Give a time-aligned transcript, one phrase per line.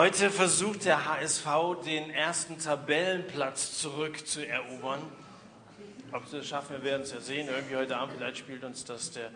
[0.00, 1.46] Heute versucht der HSV
[1.84, 5.02] den ersten Tabellenplatz zurückzuerobern.
[6.10, 7.48] Ob sie das schaffen, wir werden es ja sehen.
[7.48, 9.30] Irgendwie heute Abend vielleicht spielt uns das der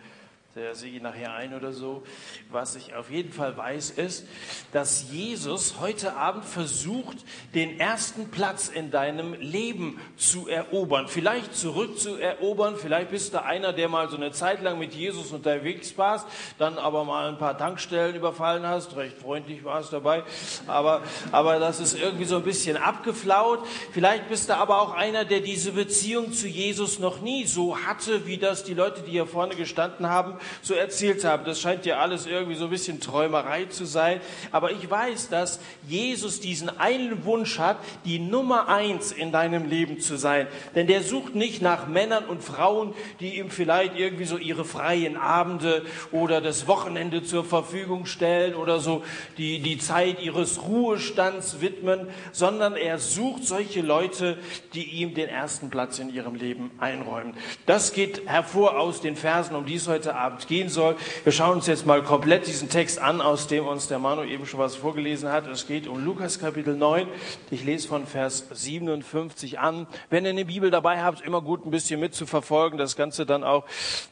[0.55, 2.03] der Sigi nachher ein oder so.
[2.49, 4.25] Was ich auf jeden Fall weiß, ist,
[4.71, 7.17] dass Jesus heute Abend versucht,
[7.53, 11.09] den ersten Platz in deinem Leben zu erobern.
[11.09, 12.77] Vielleicht zurückzuerobern.
[12.77, 16.25] Vielleicht bist du einer, der mal so eine Zeit lang mit Jesus unterwegs warst,
[16.57, 18.95] dann aber mal ein paar Tankstellen überfallen hast.
[18.95, 20.23] Recht freundlich war es dabei.
[20.67, 21.01] Aber,
[21.33, 23.59] aber das ist irgendwie so ein bisschen abgeflaut.
[23.91, 28.25] Vielleicht bist du aber auch einer, der diese Beziehung zu Jesus noch nie so hatte,
[28.25, 31.45] wie das die Leute, die hier vorne gestanden haben, so erzählt haben.
[31.45, 34.21] Das scheint ja alles irgendwie so ein bisschen Träumerei zu sein.
[34.51, 39.99] Aber ich weiß, dass Jesus diesen einen Wunsch hat, die Nummer eins in deinem Leben
[39.99, 40.47] zu sein.
[40.75, 45.17] Denn der sucht nicht nach Männern und Frauen, die ihm vielleicht irgendwie so ihre freien
[45.17, 49.03] Abende oder das Wochenende zur Verfügung stellen oder so
[49.37, 54.37] die, die Zeit ihres Ruhestands widmen, sondern er sucht solche Leute,
[54.73, 57.33] die ihm den ersten Platz in ihrem Leben einräumen.
[57.65, 60.97] Das geht hervor aus den Versen, um die es heute Abend Abend gehen soll.
[61.23, 64.45] Wir schauen uns jetzt mal komplett diesen Text an, aus dem uns der Manu eben
[64.45, 65.47] schon was vorgelesen hat.
[65.47, 67.07] Es geht um Lukas Kapitel 9.
[67.51, 69.87] Ich lese von Vers 57 an.
[70.09, 73.63] Wenn ihr eine Bibel dabei habt, immer gut ein bisschen mitzuverfolgen, das Ganze dann auch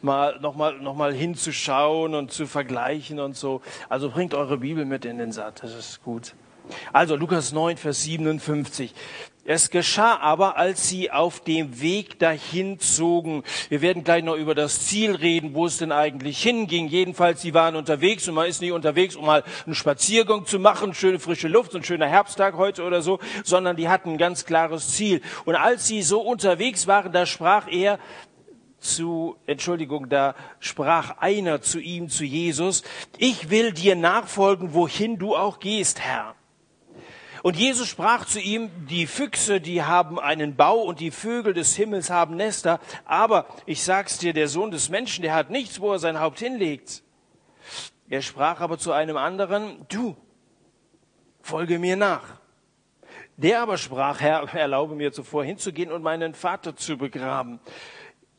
[0.01, 3.61] mal nochmal noch mal hinzuschauen und zu vergleichen und so.
[3.89, 6.35] Also bringt eure Bibel mit in den Satt, das ist gut.
[6.93, 8.93] Also Lukas 9, Vers 57.
[9.45, 13.43] Es geschah aber, als sie auf dem Weg dahin zogen.
[13.67, 16.87] Wir werden gleich noch über das Ziel reden, wo es denn eigentlich hinging.
[16.87, 20.93] Jedenfalls, sie waren unterwegs und man ist nicht unterwegs, um mal einen Spaziergang zu machen,
[20.93, 24.95] schöne frische Luft, ein schöner Herbsttag heute oder so, sondern die hatten ein ganz klares
[24.95, 25.21] Ziel.
[25.43, 27.99] Und als sie so unterwegs waren, da sprach er,
[28.79, 32.83] zu, Entschuldigung, da sprach einer zu ihm, zu Jesus,
[33.17, 36.35] ich will dir nachfolgen, wohin du auch gehst, Herr.
[37.43, 41.75] Und Jesus sprach zu ihm, die Füchse, die haben einen Bau und die Vögel des
[41.75, 45.91] Himmels haben Nester, aber ich sag's dir, der Sohn des Menschen, der hat nichts, wo
[45.91, 47.03] er sein Haupt hinlegt.
[48.09, 50.15] Er sprach aber zu einem anderen, du,
[51.41, 52.39] folge mir nach.
[53.35, 57.59] Der aber sprach, Herr, erlaube mir zuvor hinzugehen und meinen Vater zu begraben.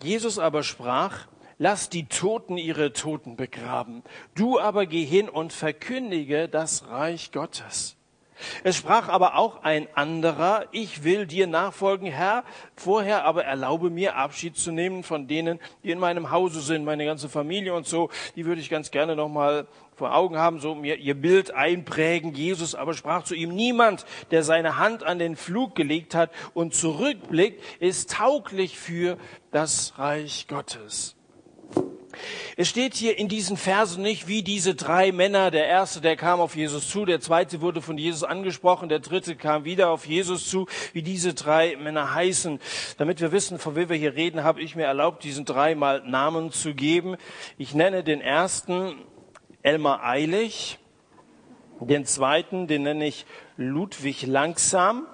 [0.03, 1.27] Jesus aber sprach,
[1.59, 4.03] lass die Toten ihre Toten begraben.
[4.35, 7.99] Du aber geh hin und verkündige das Reich Gottes.
[8.63, 12.45] Es sprach aber auch ein anderer, ich will dir nachfolgen, Herr,
[12.77, 17.05] vorher aber erlaube mir Abschied zu nehmen von denen, die in meinem Hause sind, meine
[17.05, 20.97] ganze Familie und so, die würde ich ganz gerne nochmal vor Augen haben, so mir
[20.97, 22.35] ihr Bild einprägen.
[22.35, 26.75] Jesus aber sprach zu ihm, niemand, der seine Hand an den Flug gelegt hat und
[26.75, 29.17] zurückblickt, ist tauglich für
[29.53, 31.17] das Reich Gottes.
[32.57, 36.41] Es steht hier in diesen Versen nicht, wie diese drei Männer, der erste, der kam
[36.41, 40.49] auf Jesus zu, der zweite wurde von Jesus angesprochen, der dritte kam wieder auf Jesus
[40.49, 42.61] zu, wie diese drei Männer heißen.
[42.99, 46.03] Damit wir wissen, von wem wir hier reden, habe ich mir erlaubt, diesen drei mal
[46.07, 47.17] Namen zu geben.
[47.59, 48.97] Ich nenne den ersten
[49.63, 50.79] Elmar Eilig,
[51.81, 53.27] den zweiten, den nenne ich
[53.57, 55.07] Ludwig Langsam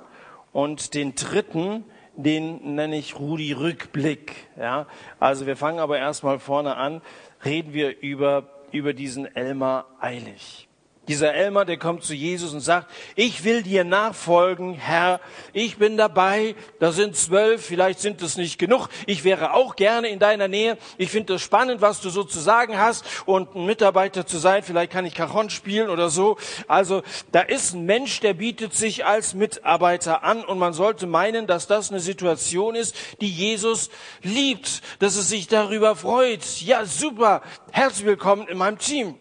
[0.52, 1.84] und den dritten,
[2.22, 4.34] den nenne ich Rudi Rückblick.
[4.58, 4.86] Ja,
[5.18, 7.02] also wir fangen aber erstmal vorne an.
[7.44, 10.69] Reden wir über, über diesen Elmar Eilig.
[11.10, 15.18] Dieser Elmer, der kommt zu Jesus und sagt, ich will dir nachfolgen, Herr,
[15.52, 20.06] ich bin dabei, da sind zwölf, vielleicht sind es nicht genug, ich wäre auch gerne
[20.06, 23.04] in deiner Nähe, ich finde es spannend, was du so zu sagen hast.
[23.26, 26.36] Und ein Mitarbeiter zu sein, vielleicht kann ich Cajon spielen oder so.
[26.68, 30.44] Also da ist ein Mensch, der bietet sich als Mitarbeiter an.
[30.44, 33.90] Und man sollte meinen, dass das eine Situation ist, die Jesus
[34.22, 36.44] liebt, dass es sich darüber freut.
[36.60, 39.16] Ja, super, herzlich willkommen in meinem Team.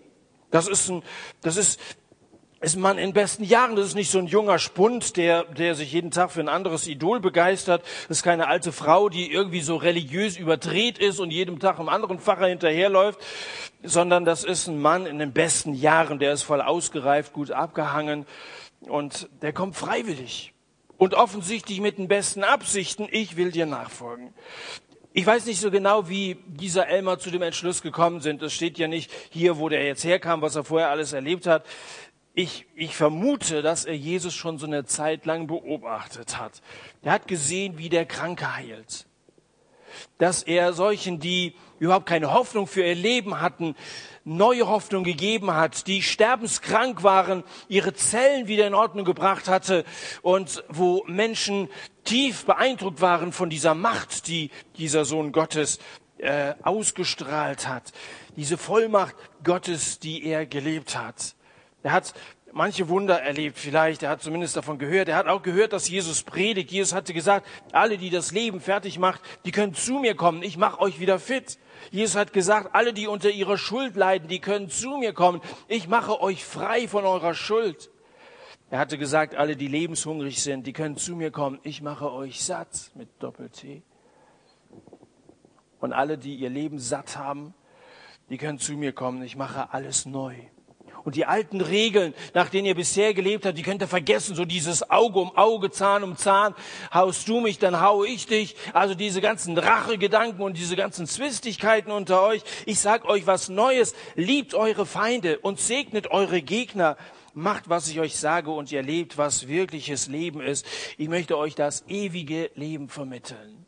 [0.52, 1.04] Das ist ein,
[1.42, 1.80] das ist,
[2.62, 3.76] ist ein Mann in besten Jahren.
[3.76, 6.88] Das ist nicht so ein junger Spund, der, der sich jeden Tag für ein anderes
[6.88, 7.84] Idol begeistert.
[8.08, 11.90] Das ist keine alte Frau, die irgendwie so religiös überdreht ist und jedem Tag einem
[11.90, 13.20] anderen Pfarrer hinterherläuft,
[13.84, 16.20] sondern das ist ein Mann in den besten Jahren.
[16.20, 18.26] Der ist voll ausgereift, gut abgehangen
[18.81, 20.54] und der kommt freiwillig.
[20.98, 24.34] Und offensichtlich mit den besten Absichten, ich will dir nachfolgen.
[25.12, 28.44] Ich weiß nicht so genau, wie dieser Elmer zu dem Entschluss gekommen sind.
[28.44, 31.66] Es steht ja nicht hier, wo der jetzt herkam, was er vorher alles erlebt hat.
[32.36, 36.62] Ich, ich vermute, dass er Jesus schon so eine Zeit lang beobachtet hat.
[37.02, 39.08] Er hat gesehen, wie der Kranke heilt.
[40.20, 43.76] Dass er solchen, die überhaupt keine Hoffnung für ihr Leben hatten,
[44.24, 49.86] neue Hoffnung gegeben hat, die sterbenskrank waren, ihre Zellen wieder in Ordnung gebracht hatte
[50.22, 51.70] und wo Menschen
[52.04, 55.80] tief beeindruckt waren von dieser Macht, die dieser Sohn Gottes
[56.18, 57.92] äh, ausgestrahlt hat,
[58.36, 61.36] diese Vollmacht Gottes, die er gelebt hat.
[61.82, 62.14] Er hat
[62.54, 64.04] manche Wunder erlebt vielleicht.
[64.04, 65.10] Er hat zumindest davon gehört.
[65.10, 66.72] Er hat auch gehört, dass Jesus predigt.
[66.72, 70.44] Jesus hatte gesagt, alle, die das Leben fertig macht, die können zu mir kommen.
[70.44, 71.60] Ich mache euch wieder fit.
[71.92, 75.42] Jesus hat gesagt, alle, die unter ihrer Schuld leiden, die können zu mir kommen.
[75.68, 77.90] Ich mache euch frei von eurer Schuld.
[78.69, 81.60] Er hatte gesagt, alle, die lebenshungrig sind, die können zu mir kommen.
[81.63, 83.81] Ich mache euch satt mit Doppel-T.
[85.80, 87.54] Und alle, die ihr Leben satt haben,
[88.30, 89.24] die können zu mir kommen.
[89.24, 90.36] Ich mache alles neu.
[91.10, 94.36] Und die alten Regeln, nach denen ihr bisher gelebt habt, die könnt ihr vergessen.
[94.36, 96.54] So dieses Auge um Auge, Zahn um Zahn.
[96.94, 98.56] Haust du mich, dann haue ich dich.
[98.74, 102.44] Also diese ganzen Rachegedanken und diese ganzen Zwistigkeiten unter euch.
[102.68, 103.96] Ich sag euch was Neues.
[104.14, 106.96] Liebt eure Feinde und segnet eure Gegner.
[107.34, 110.64] Macht, was ich euch sage und ihr lebt, was wirkliches Leben ist.
[111.00, 113.59] Ich möchte euch das ewige Leben vermitteln.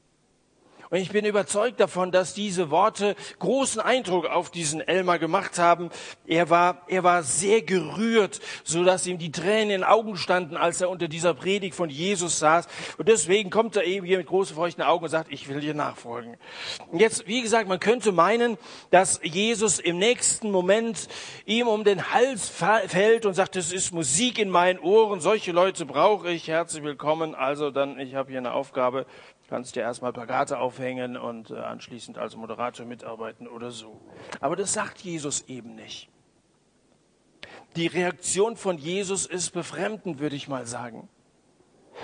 [0.92, 5.90] Und ich bin überzeugt davon, dass diese Worte großen Eindruck auf diesen Elmar gemacht haben.
[6.28, 10.58] Er war, er war sehr gerührt, so dass ihm die Tränen in den Augen standen,
[10.58, 12.68] als er unter dieser Predigt von Jesus saß.
[12.98, 15.74] Und deswegen kommt er eben hier mit großen feuchten Augen und sagt, ich will dir
[15.74, 16.36] nachfolgen.
[16.92, 18.58] Und jetzt, wie gesagt, man könnte meinen,
[18.90, 21.08] dass Jesus im nächsten Moment
[21.46, 25.22] ihm um den Hals fällt und sagt, es ist Musik in meinen Ohren.
[25.22, 26.50] Solche Leute brauche ich.
[26.50, 27.34] Herzlich willkommen.
[27.34, 29.06] Also dann, ich habe hier eine Aufgabe
[29.52, 34.00] kannst dir erstmal Plakate aufhängen und äh, anschließend als Moderator mitarbeiten oder so.
[34.40, 36.08] Aber das sagt Jesus eben nicht.
[37.76, 41.10] Die Reaktion von Jesus ist befremdend, würde ich mal sagen.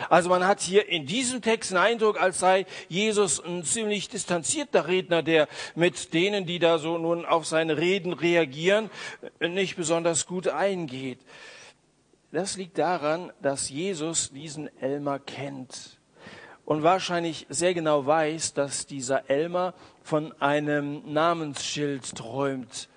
[0.10, 4.88] Also man hat hier in diesem Text den Eindruck, als sei Jesus ein ziemlich distanzierter
[4.88, 8.90] Redner, der mit denen, die da so nun auf seine Reden reagieren,
[9.40, 11.20] nicht besonders gut eingeht.
[12.34, 15.97] Das liegt daran, dass Jesus diesen Elmer kennt
[16.68, 19.74] und wahrscheinlich sehr genau weiß, dass dieser Elmer
[20.04, 22.90] von einem Namensschild träumt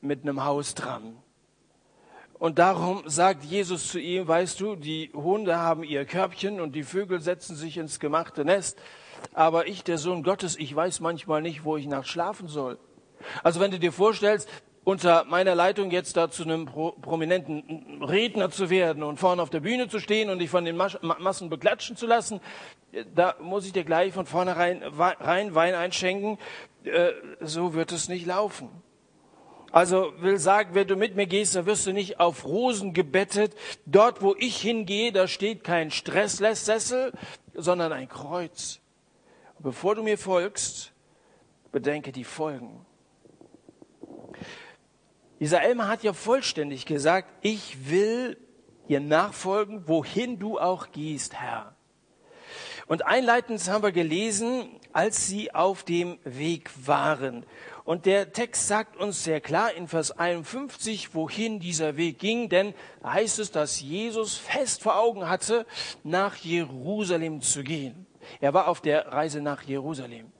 [0.00, 1.16] mit einem Haus dran.
[2.40, 6.82] Und darum sagt Jesus zu ihm, weißt du, die Hunde haben ihr Körbchen und die
[6.82, 8.80] Vögel setzen sich ins gemachte Nest,
[9.32, 12.78] aber ich, der Sohn Gottes, ich weiß manchmal nicht, wo ich nachts schlafen soll.
[13.44, 14.48] Also wenn du dir vorstellst,
[14.84, 19.60] unter meiner Leitung jetzt da zu einem prominenten Redner zu werden und vorne auf der
[19.60, 22.40] Bühne zu stehen und dich von den Massen beklatschen zu lassen,
[23.14, 26.38] da muss ich dir gleich von vornherein rein Wein einschenken.
[26.84, 28.68] Äh, so wird es nicht laufen.
[29.72, 33.56] Also will sagen, wenn du mit mir gehst, dann wirst du nicht auf Rosen gebettet.
[33.86, 37.12] Dort, wo ich hingehe, da steht kein Stresslesssessel,
[37.54, 38.80] sondern ein Kreuz.
[39.58, 40.92] bevor du mir folgst,
[41.72, 42.84] bedenke die Folgen.
[45.44, 48.38] Dieser Elmer hat ja vollständig gesagt, ich will
[48.88, 51.76] dir nachfolgen, wohin du auch gehst, Herr.
[52.86, 57.44] Und einleitend haben wir gelesen, als sie auf dem Weg waren.
[57.84, 62.72] Und der Text sagt uns sehr klar in Vers 51, wohin dieser Weg ging, denn
[63.04, 65.66] heißt es, dass Jesus fest vor Augen hatte,
[66.04, 68.06] nach Jerusalem zu gehen.
[68.40, 70.32] Er war auf der Reise nach Jerusalem.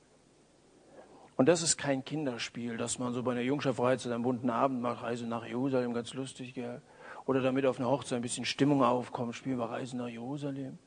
[1.36, 5.02] Und das ist kein Kinderspiel, dass man so bei einer Jungscherfreizeit einen bunten Abend macht,
[5.02, 6.80] Reise nach Jerusalem, ganz lustig, gell?
[7.26, 10.78] Oder damit auf einer Hochzeit ein bisschen Stimmung aufkommt, spielen wir Reise nach Jerusalem.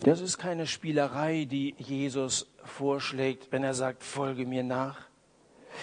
[0.00, 5.05] Das ist keine Spielerei, die Jesus vorschlägt, wenn er sagt, folge mir nach.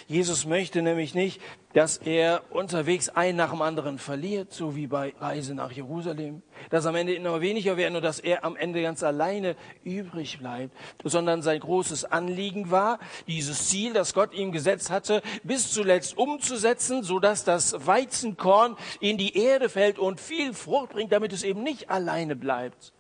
[0.08, 1.42] Jesus möchte nämlich nicht,
[1.74, 6.86] dass er unterwegs einen nach dem anderen verliert, so wie bei Reise nach Jerusalem, dass
[6.86, 11.42] am Ende immer weniger werden und dass er am Ende ganz alleine übrig bleibt, sondern
[11.42, 17.20] sein großes Anliegen war, dieses Ziel, das Gott ihm gesetzt hatte, bis zuletzt umzusetzen, so
[17.20, 21.90] dass das Weizenkorn in die Erde fällt und viel Frucht bringt, damit es eben nicht
[21.90, 22.94] alleine bleibt.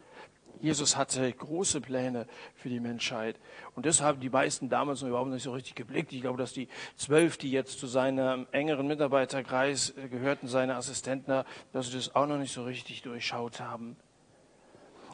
[0.63, 3.35] Jesus hatte große Pläne für die Menschheit.
[3.75, 6.13] Und das haben die meisten damals noch überhaupt nicht so richtig geblickt.
[6.13, 11.43] Ich glaube, dass die zwölf, die jetzt zu seinem engeren Mitarbeiterkreis gehörten, seine Assistenten,
[11.73, 13.97] dass sie das auch noch nicht so richtig durchschaut haben.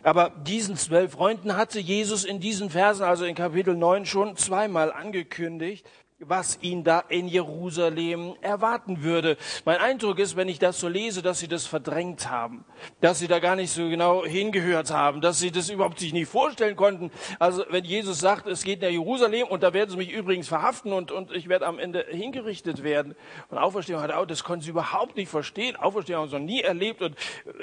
[0.03, 4.93] Aber diesen zwölf Freunden hatte Jesus in diesen Versen, also in Kapitel 9, schon zweimal
[4.93, 5.83] angekündigt
[6.21, 9.37] was ihn da in Jerusalem erwarten würde.
[9.63, 12.65] Mein Eindruck ist, wenn ich das so lese, dass sie das verdrängt haben,
[12.99, 16.29] dass sie da gar nicht so genau hingehört haben, dass sie das überhaupt sich nicht
[16.29, 17.09] vorstellen konnten.
[17.39, 20.91] Also wenn Jesus sagt, es geht nach Jerusalem und da werden sie mich übrigens verhaften
[20.91, 23.15] und, und ich werde am Ende hingerichtet werden.
[23.47, 25.77] Und Auferstehung hat auch, das konnten sie überhaupt nicht verstehen.
[25.77, 27.15] Auferstehung haben sie noch nie erlebt und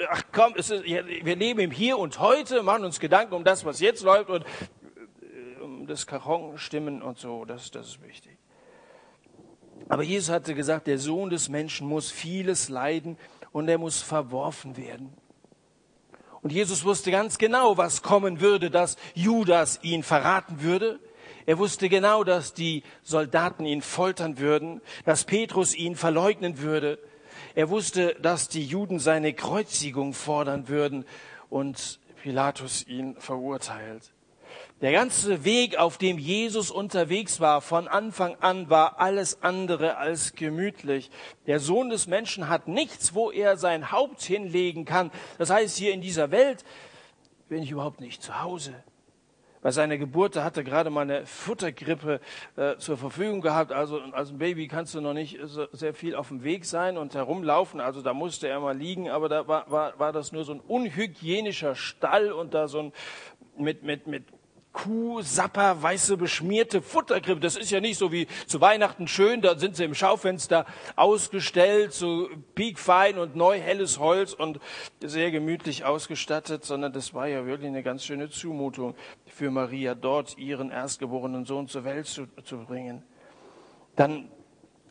[0.09, 3.79] ach komm, ist, wir leben im Hier und Heute, machen uns Gedanken um das, was
[3.81, 8.36] jetzt läuft und äh, um das Cajon stimmen und so, das, das ist wichtig.
[9.89, 13.17] Aber Jesus hatte gesagt, der Sohn des Menschen muss vieles leiden
[13.51, 15.13] und er muss verworfen werden.
[16.41, 20.99] Und Jesus wusste ganz genau, was kommen würde, dass Judas ihn verraten würde.
[21.45, 26.99] Er wusste genau, dass die Soldaten ihn foltern würden, dass Petrus ihn verleugnen würde,
[27.57, 31.05] Er wusste, dass die Juden seine Kreuzigung fordern würden
[31.49, 34.13] und Pilatus ihn verurteilt.
[34.81, 40.33] Der ganze Weg, auf dem Jesus unterwegs war, von Anfang an war alles andere als
[40.33, 41.09] gemütlich.
[41.47, 45.09] Der Sohn des Menschen hat nichts, wo er sein Haupt hinlegen kann.
[45.39, 46.63] Das heißt, hier in dieser Welt
[47.49, 48.75] bin ich überhaupt nicht zu Hause.
[49.63, 52.21] Bei seiner Geburt da hat er gerade mal eine Futtergrippe
[52.55, 53.71] äh, zur Verfügung gehabt.
[53.71, 57.15] Also als Baby kannst du noch nicht so sehr viel auf dem Weg sein und
[57.15, 57.81] herumlaufen.
[57.81, 60.59] Also da musste er mal liegen, aber da war, war, war das nur so ein
[60.59, 62.93] unhygienischer Stall und da so ein
[63.57, 64.23] mit, mit, mit
[64.77, 67.39] Kuh, Sapper, weiße beschmierte Futterkrippe.
[67.39, 71.93] Das ist ja nicht so wie zu Weihnachten schön, da sind sie im Schaufenster ausgestellt,
[71.93, 74.59] so piekfein und neu helles Holz und
[75.03, 78.93] sehr gemütlich ausgestattet, sondern das war ja wirklich eine ganz schöne Zumutung
[79.25, 83.01] für Maria, dort ihren erstgeborenen Sohn zur Welt zu, zu bringen.
[83.95, 84.29] Dann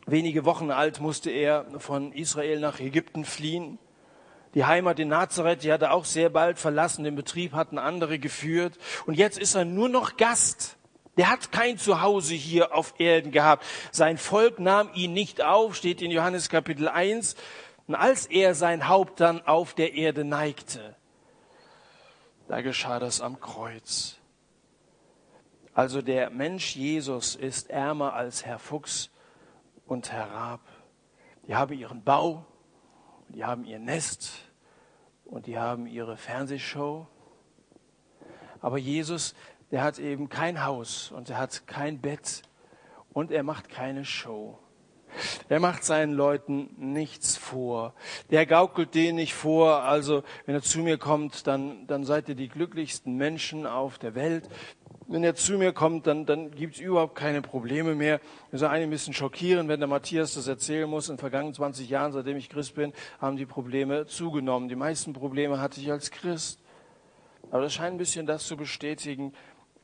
[0.05, 3.79] wenige Wochen alt musste er von Israel nach Ägypten fliehen.
[4.53, 7.03] Die Heimat in Nazareth, die hat er auch sehr bald verlassen.
[7.03, 8.77] Den Betrieb hatten andere geführt.
[9.05, 10.77] Und jetzt ist er nur noch Gast.
[11.17, 13.65] Der hat kein Zuhause hier auf Erden gehabt.
[13.91, 17.35] Sein Volk nahm ihn nicht auf, steht in Johannes Kapitel 1.
[17.87, 20.95] Und als er sein Haupt dann auf der Erde neigte,
[22.47, 24.17] da geschah das am Kreuz.
[25.73, 29.09] Also der Mensch Jesus ist ärmer als Herr Fuchs
[29.85, 30.61] und Herr Raab.
[31.47, 32.45] Die haben ihren Bau,
[33.29, 34.31] die haben ihr Nest
[35.25, 37.07] und die haben ihre Fernsehshow.
[38.61, 39.35] Aber Jesus,
[39.71, 42.43] der hat eben kein Haus und er hat kein Bett
[43.13, 44.59] und er macht keine Show.
[45.49, 47.93] Er macht seinen Leuten nichts vor.
[48.29, 49.83] Der gaukelt denen nicht vor.
[49.83, 54.15] Also, wenn er zu mir kommt, dann, dann seid ihr die glücklichsten Menschen auf der
[54.15, 54.49] Welt
[55.07, 58.19] wenn er zu mir kommt, dann, dann gibt es überhaupt keine Probleme mehr.
[58.51, 61.07] Das ist eigentlich ein bisschen schockierend, wenn der Matthias das erzählen muss.
[61.07, 64.67] In den vergangenen 20 Jahren, seitdem ich Christ bin, haben die Probleme zugenommen.
[64.67, 66.59] Die meisten Probleme hatte ich als Christ.
[67.51, 69.33] Aber das scheint ein bisschen das zu bestätigen,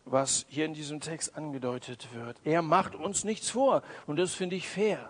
[0.03, 2.36] was hier in diesem Text angedeutet wird.
[2.44, 3.82] Er macht uns nichts vor.
[4.06, 5.10] Und das finde ich fair.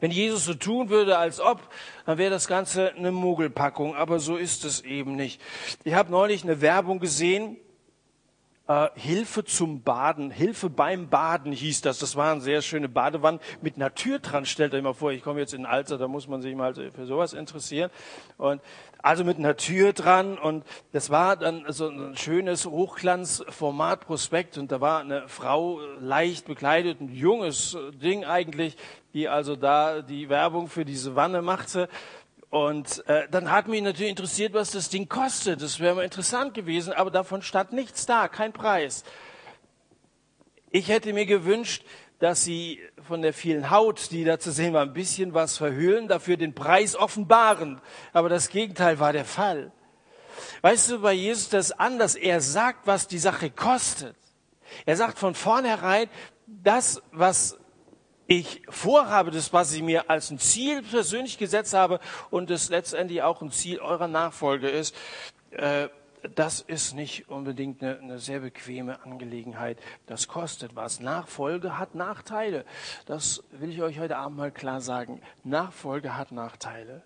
[0.00, 1.60] Wenn Jesus so tun würde, als ob,
[2.06, 3.94] dann wäre das Ganze eine Mogelpackung.
[3.94, 5.38] Aber so ist es eben nicht.
[5.84, 7.58] Ich habe neulich eine Werbung gesehen
[8.68, 11.98] äh, Hilfe zum Baden, Hilfe beim Baden hieß das.
[11.98, 14.46] Das waren sehr schöne Badewannen mit einer Tür dran.
[14.46, 17.06] Stellt euch mal vor, ich komme jetzt in Alter, da muss man sich mal für
[17.06, 17.90] sowas interessieren.
[18.38, 18.60] Und
[19.02, 24.80] also mit einer Tür dran und das war dann so ein schönes Hochglanzformat-Prospekt und da
[24.80, 28.76] war eine Frau leicht bekleidet, ein junges Ding eigentlich,
[29.12, 31.88] die also da die Werbung für diese Wanne machte.
[32.52, 35.62] Und äh, dann hat mich natürlich interessiert, was das Ding kostet.
[35.62, 39.04] Das wäre mal interessant gewesen, aber davon stand nichts da, kein Preis.
[40.70, 41.82] Ich hätte mir gewünscht,
[42.18, 42.78] dass sie
[43.08, 46.54] von der vielen Haut, die da zu sehen war, ein bisschen was verhüllen, dafür den
[46.54, 47.80] Preis offenbaren.
[48.12, 49.72] Aber das Gegenteil war der Fall.
[50.60, 52.16] Weißt du, bei Jesus das anders.
[52.16, 54.14] Er sagt, was die Sache kostet.
[54.84, 56.10] Er sagt von vornherein,
[56.46, 57.56] das, was
[58.26, 62.00] ich vorhabe, das, was ich mir als ein Ziel persönlich gesetzt habe
[62.30, 64.94] und das letztendlich auch ein Ziel eurer Nachfolge ist,
[65.50, 65.88] äh,
[66.34, 69.78] das ist nicht unbedingt eine, eine, sehr bequeme Angelegenheit.
[70.06, 71.00] Das kostet was.
[71.00, 72.64] Nachfolge hat Nachteile.
[73.06, 75.20] Das will ich euch heute Abend mal klar sagen.
[75.42, 77.02] Nachfolge hat Nachteile.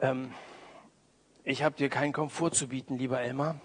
[0.00, 0.32] Ähm,
[1.44, 3.60] ich habe dir keinen Komfort zu bieten, lieber Elmar,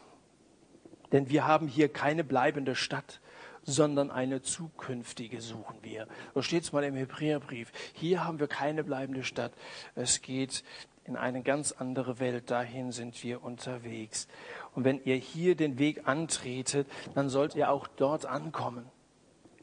[1.11, 3.19] denn wir haben hier keine bleibende Stadt
[3.63, 6.07] sondern eine zukünftige suchen wir.
[6.33, 7.71] So steht es mal im Hebräerbrief.
[7.93, 9.53] Hier haben wir keine bleibende Stadt.
[9.95, 10.63] Es geht
[11.05, 12.49] in eine ganz andere Welt.
[12.51, 14.27] Dahin sind wir unterwegs.
[14.75, 18.85] Und wenn ihr hier den Weg antretet, dann sollt ihr auch dort ankommen.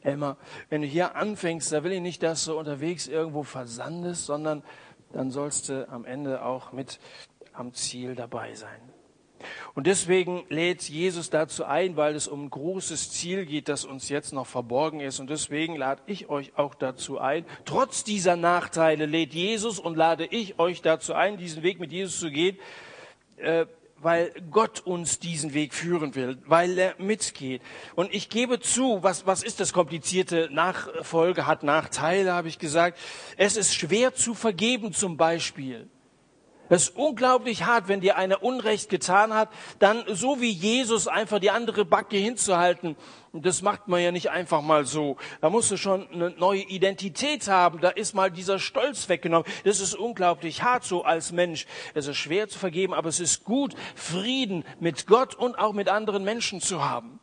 [0.01, 0.37] Elmar,
[0.69, 4.63] wenn du hier anfängst, da will ich nicht, dass du unterwegs irgendwo versandest, sondern
[5.11, 6.99] dann sollst du am Ende auch mit
[7.53, 8.88] am Ziel dabei sein.
[9.73, 14.09] Und deswegen lädt Jesus dazu ein, weil es um ein großes Ziel geht, das uns
[14.09, 15.19] jetzt noch verborgen ist.
[15.19, 17.45] Und deswegen lade ich euch auch dazu ein.
[17.65, 22.19] Trotz dieser Nachteile lädt Jesus und lade ich euch dazu ein, diesen Weg mit Jesus
[22.19, 22.57] zu gehen,
[23.37, 23.65] äh,
[24.01, 27.61] weil Gott uns diesen Weg führen will, weil er mitgeht.
[27.95, 32.97] Und ich gebe zu, was, was ist das komplizierte Nachfolge, hat Nachteile, habe ich gesagt.
[33.37, 35.89] Es ist schwer zu vergeben zum Beispiel.
[36.69, 39.49] Das ist unglaublich hart, wenn dir einer Unrecht getan hat,
[39.79, 42.95] dann so wie Jesus einfach die andere Backe hinzuhalten.
[43.33, 45.17] Das macht man ja nicht einfach mal so.
[45.41, 47.79] Da musst du schon eine neue Identität haben.
[47.81, 49.51] Da ist mal dieser Stolz weggenommen.
[49.63, 51.65] Das ist unglaublich hart so als Mensch.
[51.93, 55.89] Es ist schwer zu vergeben, aber es ist gut, Frieden mit Gott und auch mit
[55.89, 57.19] anderen Menschen zu haben.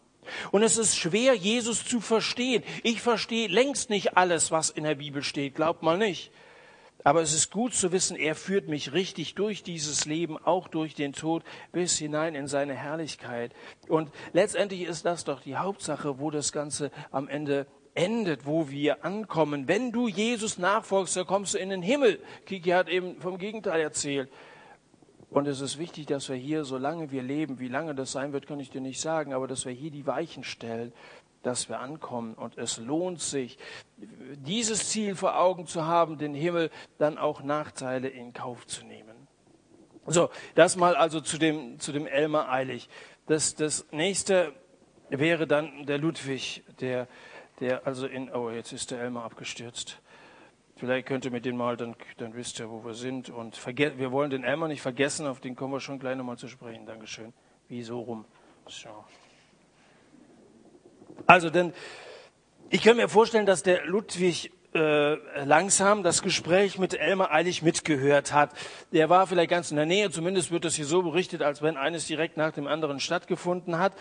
[0.51, 2.65] Und es ist schwer, Jesus zu verstehen.
[2.83, 5.55] Ich verstehe längst nicht alles, was in der Bibel steht.
[5.55, 6.33] Glaubt mal nicht.
[7.07, 10.97] Aber es ist gut zu wissen, er führt mich richtig durch dieses Leben, auch durch
[10.97, 13.53] den Tod, bis hinein in seine Herrlichkeit.
[13.87, 19.05] Und letztendlich ist das doch die Hauptsache, wo das Ganze am Ende endet, wo wir
[19.05, 19.69] ankommen.
[19.69, 22.19] Wenn du Jesus nachfolgst, dann kommst du in den Himmel.
[22.45, 24.29] Kiki hat eben vom Gegenteil erzählt.
[25.31, 28.47] Und es ist wichtig, dass wir hier, solange wir leben, wie lange das sein wird,
[28.47, 30.93] kann ich dir nicht sagen, aber dass wir hier die Weichen stellen,
[31.43, 32.35] dass wir ankommen.
[32.35, 33.59] Und es lohnt sich,
[33.97, 39.15] dieses Ziel vor Augen zu haben, den Himmel, dann auch Nachteile in Kauf zu nehmen.
[40.07, 42.89] So, das mal also zu dem, zu dem Elmer Eilig.
[43.27, 44.53] Das, das nächste
[45.09, 47.09] wäre dann der Ludwig, der,
[47.61, 49.99] der also in, oh, jetzt ist der Elmer abgestürzt.
[50.79, 53.31] Vielleicht könnt ihr mit dem mal, dann, dann wisst ihr, wo wir sind.
[53.31, 56.49] Und wir wollen den Elmer nicht vergessen, auf den kommen wir schon gleich nochmal zu
[56.49, 56.85] sprechen.
[56.85, 57.33] Dankeschön.
[57.69, 58.27] Wieso rum?
[58.67, 59.05] So.
[61.27, 61.73] Also, denn
[62.69, 68.33] ich kann mir vorstellen, dass der Ludwig äh, langsam das Gespräch mit Elmar eilig mitgehört
[68.33, 68.51] hat.
[68.93, 71.77] Der war vielleicht ganz in der Nähe, zumindest wird das hier so berichtet, als wenn
[71.77, 73.93] eines direkt nach dem anderen stattgefunden hat.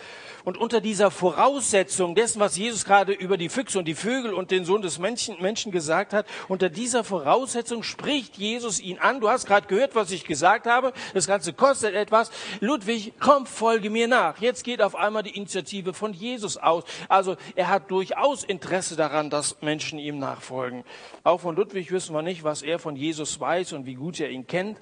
[0.44, 4.50] Und unter dieser Voraussetzung dessen, was Jesus gerade über die Füchse und die Vögel und
[4.50, 9.20] den Sohn des Menschen, Menschen gesagt hat, unter dieser Voraussetzung spricht Jesus ihn an.
[9.20, 10.92] Du hast gerade gehört, was ich gesagt habe.
[11.14, 12.30] Das Ganze kostet etwas.
[12.60, 14.38] Ludwig, komm, folge mir nach.
[14.38, 16.84] Jetzt geht auf einmal die Initiative von Jesus aus.
[17.08, 20.84] Also er hat durchaus Interesse daran, dass Menschen ihm nachfolgen folgen.
[21.22, 24.30] Auch von Ludwig wissen wir nicht, was er von Jesus weiß und wie gut er
[24.30, 24.78] ihn kennt.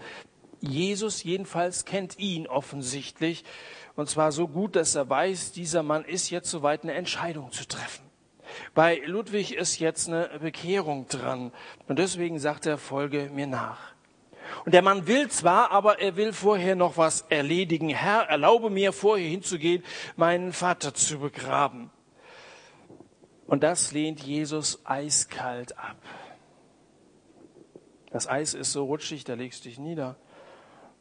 [0.60, 3.44] Jesus jedenfalls kennt ihn offensichtlich.
[3.96, 7.68] Und zwar so gut, dass er weiß, dieser Mann ist jetzt soweit, eine Entscheidung zu
[7.68, 8.02] treffen.
[8.72, 11.52] Bei Ludwig ist jetzt eine Bekehrung dran.
[11.86, 13.92] Und deswegen sagt er, folge mir nach.
[14.64, 17.90] Und der Mann will zwar, aber er will vorher noch was erledigen.
[17.90, 19.84] Herr, erlaube mir vorher hinzugehen,
[20.16, 21.90] meinen Vater zu begraben.
[23.46, 25.96] Und das lehnt Jesus eiskalt ab.
[28.10, 30.16] Das Eis ist so rutschig, da legst du dich nieder.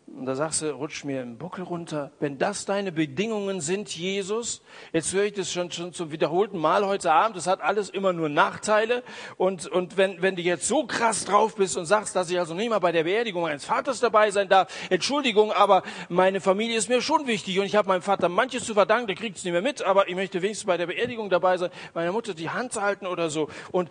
[0.05, 2.12] Und da sagst du, rutsch mir im Buckel runter.
[2.19, 4.61] Wenn das deine Bedingungen sind, Jesus,
[4.92, 8.13] jetzt höre ich das schon, schon zum wiederholten Mal heute Abend, das hat alles immer
[8.13, 9.01] nur Nachteile.
[9.37, 12.53] Und, und wenn, wenn du jetzt so krass drauf bist und sagst, dass ich also
[12.53, 16.89] nicht mal bei der Beerdigung meines Vaters dabei sein darf, Entschuldigung, aber meine Familie ist
[16.89, 19.53] mir schon wichtig und ich habe meinem Vater manches zu verdanken, der kriegt es nicht
[19.53, 22.79] mehr mit, aber ich möchte wenigstens bei der Beerdigung dabei sein, meiner Mutter die Hand
[22.79, 23.50] halten oder so.
[23.72, 23.89] Und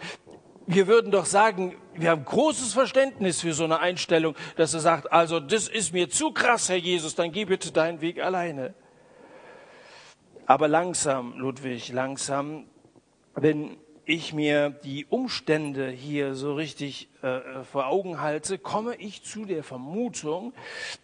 [0.74, 5.12] wir würden doch sagen, wir haben großes Verständnis für so eine Einstellung, dass er sagt,
[5.12, 8.74] also das ist mir zu krass, Herr Jesus, dann geh bitte deinen Weg alleine.
[10.46, 12.66] Aber langsam, Ludwig, langsam,
[13.34, 19.44] wenn ich mir die Umstände hier so richtig äh, vor Augen halte, komme ich zu
[19.44, 20.52] der Vermutung,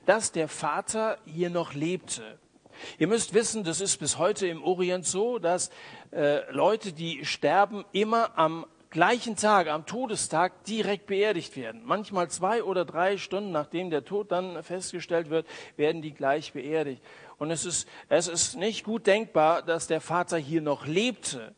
[0.04, 2.38] dass der Vater hier noch lebte.
[2.98, 5.70] Ihr müsst wissen, das ist bis heute im Orient so, dass
[6.12, 11.82] äh, Leute, die sterben, immer am gleichen Tag, am Todestag, direkt beerdigt werden.
[11.84, 15.46] Manchmal zwei oder drei Stunden, nachdem der Tod dann festgestellt wird,
[15.76, 17.02] werden die gleich beerdigt.
[17.38, 21.54] Und es ist, es ist nicht gut denkbar, dass der Vater hier noch lebte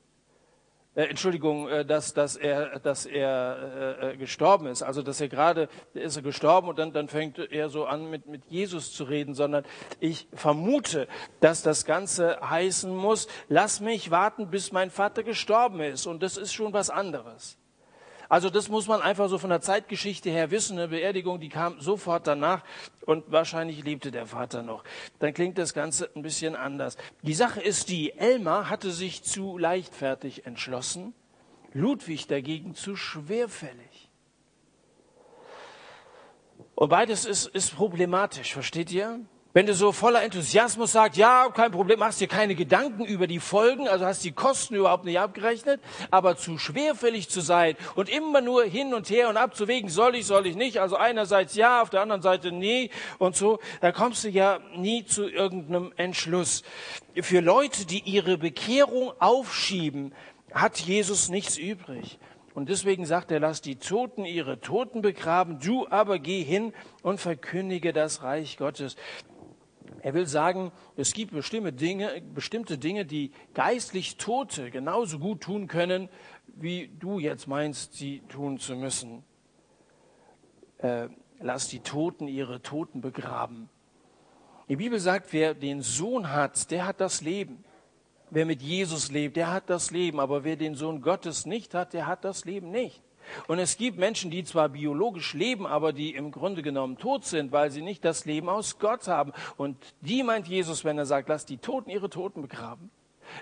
[0.94, 4.82] äh, Entschuldigung, äh, dass, dass er, dass er äh, äh, gestorben ist.
[4.82, 8.26] Also, dass er gerade, ist er gestorben und dann, dann fängt er so an, mit,
[8.26, 9.64] mit Jesus zu reden, sondern
[10.00, 11.06] ich vermute,
[11.38, 16.06] dass das Ganze heißen muss, lass mich warten, bis mein Vater gestorben ist.
[16.06, 17.59] Und das ist schon was anderes.
[18.30, 20.78] Also das muss man einfach so von der Zeitgeschichte her wissen.
[20.78, 22.62] Eine Beerdigung, die kam sofort danach
[23.04, 24.84] und wahrscheinlich lebte der Vater noch.
[25.18, 26.96] Dann klingt das Ganze ein bisschen anders.
[27.22, 31.12] Die Sache ist die, Elmar hatte sich zu leichtfertig entschlossen,
[31.72, 34.08] Ludwig dagegen zu schwerfällig.
[36.76, 39.18] Und beides ist, ist problematisch, versteht ihr?
[39.52, 43.40] Wenn du so voller Enthusiasmus sagst, ja, kein Problem, machst dir keine Gedanken über die
[43.40, 45.80] Folgen, also hast die Kosten überhaupt nicht abgerechnet,
[46.12, 50.26] aber zu schwerfällig zu sein und immer nur hin und her und abzuwägen, soll ich,
[50.26, 54.22] soll ich nicht, also einerseits ja, auf der anderen Seite nee und so, da kommst
[54.22, 56.62] du ja nie zu irgendeinem Entschluss.
[57.20, 60.14] Für Leute, die ihre Bekehrung aufschieben,
[60.54, 62.20] hat Jesus nichts übrig.
[62.54, 67.20] Und deswegen sagt er, lass die Toten ihre Toten begraben, du aber geh hin und
[67.20, 68.96] verkündige das Reich Gottes.
[70.02, 75.66] Er will sagen, es gibt bestimmte Dinge, bestimmte Dinge, die geistlich Tote genauso gut tun
[75.66, 76.08] können,
[76.46, 79.22] wie du jetzt meinst, sie tun zu müssen.
[80.78, 81.08] Äh,
[81.40, 83.68] lass die Toten ihre Toten begraben.
[84.68, 87.64] Die Bibel sagt, wer den Sohn hat, der hat das Leben.
[88.30, 90.20] Wer mit Jesus lebt, der hat das Leben.
[90.20, 93.02] Aber wer den Sohn Gottes nicht hat, der hat das Leben nicht.
[93.46, 97.52] Und es gibt Menschen, die zwar biologisch leben, aber die im Grunde genommen tot sind,
[97.52, 99.32] weil sie nicht das Leben aus Gott haben.
[99.56, 102.90] Und die meint Jesus, wenn er sagt, lass die Toten ihre Toten begraben.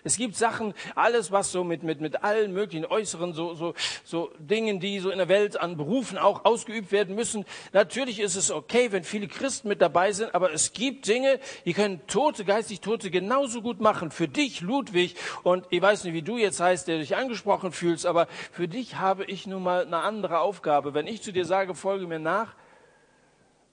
[0.04, 3.74] Es gibt Sachen, alles was so mit, mit, mit allen möglichen äußeren so, so,
[4.04, 7.44] so Dingen, die so in der Welt an Berufen auch ausgeübt werden müssen.
[7.72, 11.72] Natürlich ist es okay, wenn viele Christen mit dabei sind, aber es gibt Dinge, die
[11.72, 14.10] können Tote, geistig Tote genauso gut machen.
[14.10, 18.06] Für dich, Ludwig, und ich weiß nicht, wie du jetzt heißt, der dich angesprochen fühlst,
[18.06, 20.94] aber für dich habe ich nun mal eine andere Aufgabe.
[20.94, 22.54] Wenn ich zu dir sage, folge mir nach,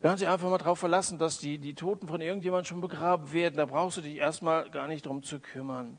[0.02, 3.56] dann sich einfach mal darauf verlassen, dass die, die Toten von irgendjemandem schon begraben werden.
[3.58, 5.98] Da brauchst du dich erstmal gar nicht drum zu kümmern.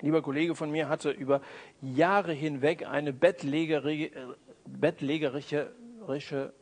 [0.00, 1.40] Lieber Kollege von mir hatte über
[1.82, 4.10] Jahre hinweg eine bettlägerische,
[4.66, 5.72] bettlägerische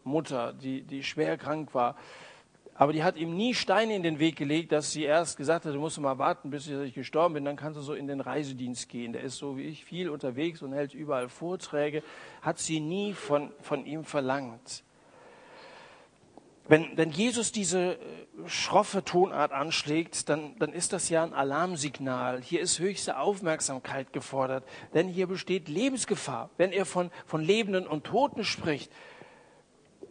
[0.04, 1.96] Mutter, die, die schwer krank war.
[2.74, 5.74] Aber die hat ihm nie Steine in den Weg gelegt, dass sie erst gesagt hat,
[5.74, 8.88] du musst mal warten, bis ich gestorben bin, dann kannst du so in den Reisedienst
[8.88, 9.12] gehen.
[9.12, 12.04] Der ist so wie ich viel unterwegs und hält überall Vorträge.
[12.40, 14.84] Hat sie nie von, von ihm verlangt.
[16.68, 17.98] Wenn, wenn Jesus diese äh,
[18.46, 22.42] schroffe Tonart anschlägt, dann, dann ist das ja ein Alarmsignal.
[22.42, 26.50] Hier ist höchste Aufmerksamkeit gefordert, denn hier besteht Lebensgefahr.
[26.58, 28.92] Wenn er von, von Lebenden und Toten spricht,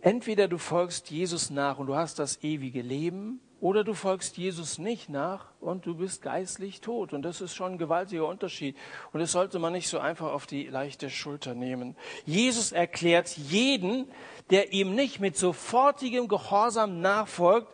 [0.02, 4.78] entweder du folgst Jesus nach und du hast das ewige Leben, oder du folgst Jesus
[4.78, 7.14] nicht nach und du bist geistlich tot.
[7.14, 8.78] Und das ist schon ein gewaltiger Unterschied.
[9.14, 11.96] Und das sollte man nicht so einfach auf die leichte Schulter nehmen.
[12.26, 14.08] Jesus erklärt jeden,
[14.52, 17.68] der ihm nicht mit sofortigem Gehorsam nachfolgt,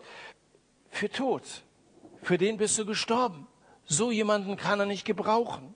[0.90, 1.64] für tot.
[2.22, 3.48] Für den bist du gestorben.
[3.86, 5.76] So jemanden kann er nicht gebrauchen.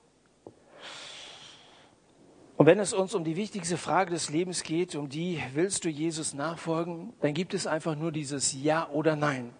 [2.56, 5.90] Und wenn es uns um die wichtigste Frage des Lebens geht, um die willst du
[5.90, 9.54] Jesus nachfolgen, dann gibt es einfach nur dieses Ja oder Nein.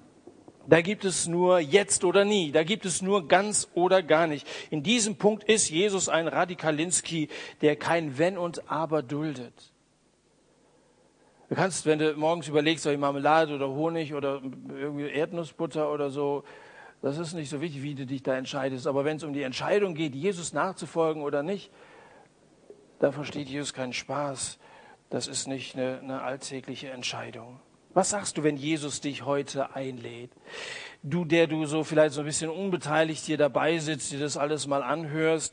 [0.68, 2.52] Da gibt es nur jetzt oder nie.
[2.52, 4.46] Da gibt es nur ganz oder gar nicht.
[4.70, 7.30] In diesem Punkt ist Jesus ein Radikalinski,
[7.62, 9.72] der kein Wenn und Aber duldet.
[11.50, 16.10] Du kannst, wenn du morgens überlegst, soll ich Marmelade oder Honig oder irgendwie Erdnussbutter oder
[16.10, 16.44] so,
[17.02, 18.88] das ist nicht so wichtig, wie du dich da entscheidest.
[18.88, 21.72] Aber wenn es um die Entscheidung geht, Jesus nachzufolgen oder nicht,
[23.00, 24.60] da versteht Jesus keinen Spaß.
[25.10, 27.62] Das ist nicht eine, eine alltägliche Entscheidung.
[27.98, 30.30] Was sagst du, wenn Jesus dich heute einlädt?
[31.02, 34.68] Du, der du so vielleicht so ein bisschen unbeteiligt hier dabei sitzt, dir das alles
[34.68, 35.52] mal anhörst.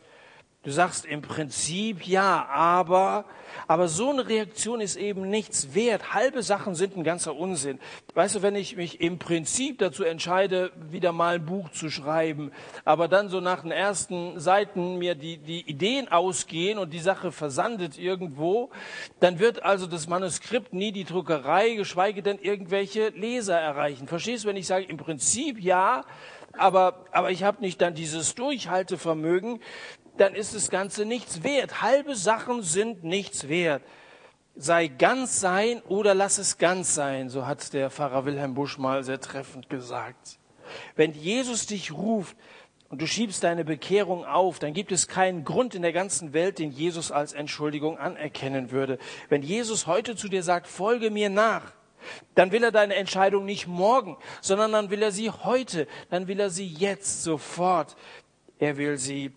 [0.65, 3.27] Du sagst im Prinzip ja, aber
[3.67, 6.15] aber so eine Reaktion ist eben nichts wert.
[6.15, 7.79] Halbe Sachen sind ein ganzer Unsinn.
[8.15, 12.53] Weißt du, wenn ich mich im Prinzip dazu entscheide, wieder mal ein Buch zu schreiben,
[12.85, 17.33] aber dann so nach den ersten Seiten mir die, die Ideen ausgehen und die Sache
[17.33, 18.71] versandet irgendwo,
[19.21, 24.09] dann wird also das Manuskript nie die Druckerei, geschweige denn irgendwelche Leser erreichen.
[24.09, 26.05] Verstehst du, wenn ich sage, im Prinzip ja,
[26.57, 29.61] aber, aber ich habe nicht dann dieses Durchhaltevermögen,
[30.17, 31.83] dann ist das Ganze nichts wert.
[31.83, 33.83] Halbe Sachen sind nichts wert.
[34.57, 39.03] Sei ganz sein oder lass es ganz sein, so hat der Pfarrer Wilhelm Busch mal
[39.03, 40.39] sehr treffend gesagt.
[40.95, 42.37] Wenn Jesus dich ruft
[42.89, 46.61] und du schiebst deine Bekehrung auf, dann gibt es keinen Grund in der ganzen Welt,
[46.61, 48.99] den Jesus als Entschuldigung anerkennen würde.
[49.29, 51.73] Wenn Jesus heute zu dir sagt, folge mir nach,
[52.37, 56.39] dann will er deine Entscheidung nicht morgen, sondern dann will er sie heute, dann will
[56.39, 57.97] er sie jetzt sofort.
[58.61, 59.33] Er will sie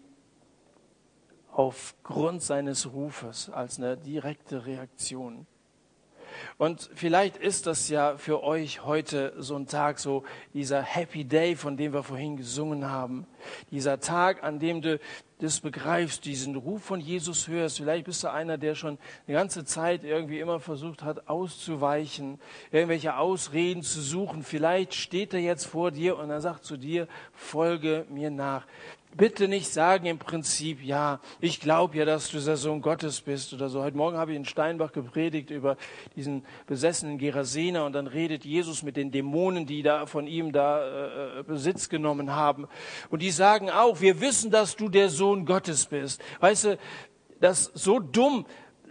[1.57, 5.47] aufgrund seines Rufes als eine direkte Reaktion.
[6.59, 11.55] Und vielleicht ist das ja für euch heute so ein Tag, so dieser Happy Day,
[11.55, 13.25] von dem wir vorhin gesungen haben.
[13.71, 14.99] Dieser Tag, an dem du
[15.39, 17.77] das begreifst, diesen Ruf von Jesus hörst.
[17.77, 22.39] Vielleicht bist du einer, der schon die ganze Zeit irgendwie immer versucht hat, auszuweichen,
[22.71, 24.43] irgendwelche Ausreden zu suchen.
[24.43, 28.65] Vielleicht steht er jetzt vor dir und er sagt zu dir, folge mir nach
[29.17, 33.53] bitte nicht sagen im Prinzip, ja, ich glaube ja, dass du der Sohn Gottes bist
[33.53, 33.83] oder so.
[33.83, 35.75] Heute Morgen habe ich in Steinbach gepredigt über
[36.15, 41.39] diesen besessenen Gerasener und dann redet Jesus mit den Dämonen, die da von ihm da
[41.39, 42.67] äh, Besitz genommen haben.
[43.09, 46.21] Und die sagen auch, wir wissen, dass du der Sohn Gottes bist.
[46.39, 46.77] Weißt du,
[47.39, 48.45] das so dumm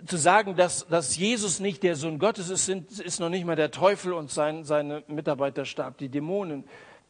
[0.05, 3.57] zu sagen, dass, dass Jesus nicht der Sohn Gottes ist, sind, ist noch nicht mal
[3.57, 6.65] der Teufel und sein, seine Mitarbeiterstab, die Dämonen.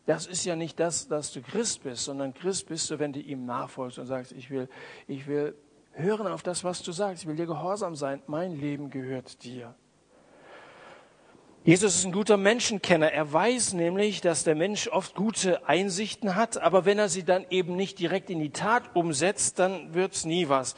[0.06, 3.20] Das ist ja nicht das, dass du Christ bist, sondern Christ bist du, wenn du
[3.20, 4.68] ihm nachfolgst und sagst, ich will,
[5.08, 5.54] ich will
[5.96, 7.22] hören auf das, was du sagst.
[7.22, 8.22] Ich will dir gehorsam sein.
[8.26, 9.74] Mein Leben gehört dir.
[11.64, 13.10] Jesus ist ein guter Menschenkenner.
[13.10, 17.44] Er weiß nämlich, dass der Mensch oft gute Einsichten hat, aber wenn er sie dann
[17.50, 20.76] eben nicht direkt in die Tat umsetzt, dann wird's nie was.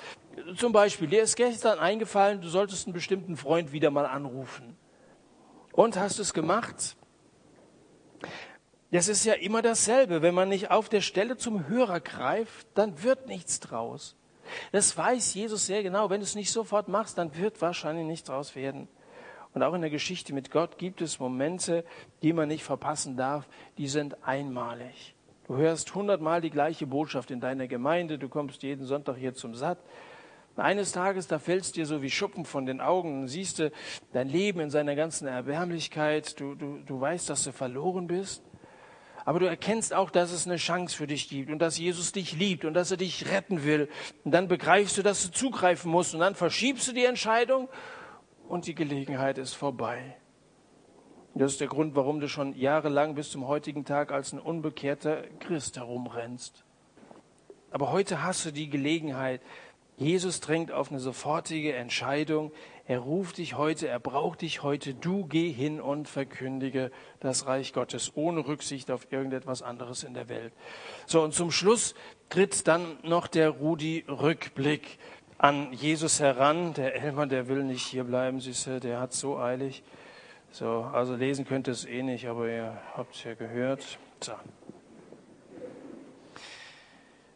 [0.57, 4.79] Zum Beispiel, dir ist gestern eingefallen, du solltest einen bestimmten Freund wieder mal anrufen.
[5.73, 6.97] Und hast es gemacht?
[8.91, 10.23] Das ist ja immer dasselbe.
[10.23, 14.17] Wenn man nicht auf der Stelle zum Hörer greift, dann wird nichts draus.
[14.73, 16.09] Das weiß Jesus sehr genau.
[16.09, 18.89] Wenn du es nicht sofort machst, dann wird wahrscheinlich nichts draus werden.
[19.53, 21.85] Und auch in der Geschichte mit Gott gibt es Momente,
[22.23, 23.47] die man nicht verpassen darf.
[23.77, 25.15] Die sind einmalig.
[25.47, 29.55] Du hörst hundertmal die gleiche Botschaft in deiner Gemeinde, du kommst jeden Sonntag hier zum
[29.55, 29.79] Satt.
[30.57, 33.71] Eines Tages, da fällst dir so wie Schuppen von den Augen siehst du
[34.13, 36.39] dein Leben in seiner ganzen Erbärmlichkeit.
[36.41, 38.43] Du, du, du weißt, dass du verloren bist.
[39.29, 42.33] Aber du erkennst auch, dass es eine Chance für dich gibt und dass Jesus dich
[42.33, 43.91] liebt und dass er dich retten will.
[44.25, 47.69] Und dann begreifst du, dass du zugreifen musst und dann verschiebst du die Entscheidung
[48.49, 50.17] und die Gelegenheit ist vorbei.
[51.35, 55.25] Das ist der Grund, warum du schon jahrelang bis zum heutigen Tag als ein unbekehrter
[55.41, 56.65] Christ herumrennst.
[57.71, 59.43] Aber heute hast du die Gelegenheit.
[59.99, 62.51] Jesus drängt auf eine sofortige Entscheidung.
[62.89, 64.95] Er ruft dich heute, er braucht dich heute.
[64.95, 70.31] Du geh hin und verkündige das Reich Gottes ohne Rücksicht auf irgendetwas anderes in der
[70.31, 70.55] Welt.
[71.07, 71.95] So, und zum Schluss
[72.31, 74.99] tritt dann noch der Rudi Rückblick
[75.37, 76.73] an Jesus heran.
[76.73, 79.83] Der Elmer, der will nicht hier bleiben, siehste, der hat so eilig.
[80.51, 83.85] So, also lesen könnt ihr es eh nicht, aber ihr habt es ja gehört.
[84.21, 84.33] So.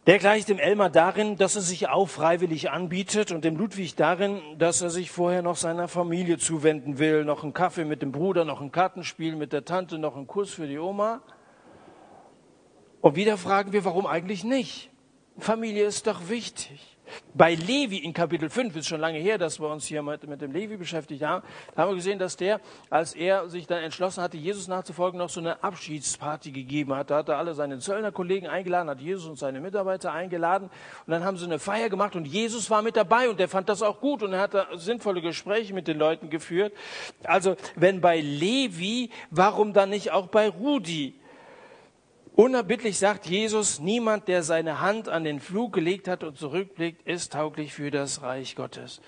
[0.07, 4.41] Der gleicht dem Elmar darin, dass er sich auch freiwillig anbietet und dem Ludwig darin,
[4.59, 7.25] dass er sich vorher noch seiner Familie zuwenden will.
[7.25, 10.53] Noch einen Kaffee mit dem Bruder, noch ein Kartenspiel mit der Tante, noch einen Kuss
[10.53, 11.23] für die Oma.
[13.01, 14.91] Und wieder fragen wir, warum eigentlich nicht?
[15.39, 16.92] Familie ist doch wichtig.
[17.35, 20.53] Bei Levi in Kapitel 5, ist schon lange her, dass wir uns hier mit, dem
[20.53, 21.43] Levi beschäftigt haben,
[21.75, 22.61] da haben wir gesehen, dass der,
[22.91, 27.11] als er sich dann entschlossen hatte, Jesus nachzufolgen, noch so eine Abschiedsparty gegeben hat.
[27.11, 30.71] Da hat er alle seine Zöllnerkollegen eingeladen, hat Jesus und seine Mitarbeiter eingeladen
[31.07, 33.69] und dann haben sie eine Feier gemacht und Jesus war mit dabei und der fand
[33.69, 36.73] das auch gut und er hat sinnvolle Gespräche mit den Leuten geführt.
[37.25, 41.15] Also, wenn bei Levi, warum dann nicht auch bei Rudi?
[42.35, 47.35] Unerbittlich sagt Jesus, niemand, der seine Hand an den Flug gelegt hat und zurückblickt, ist
[47.35, 49.03] tauglich für das Reich Gottes.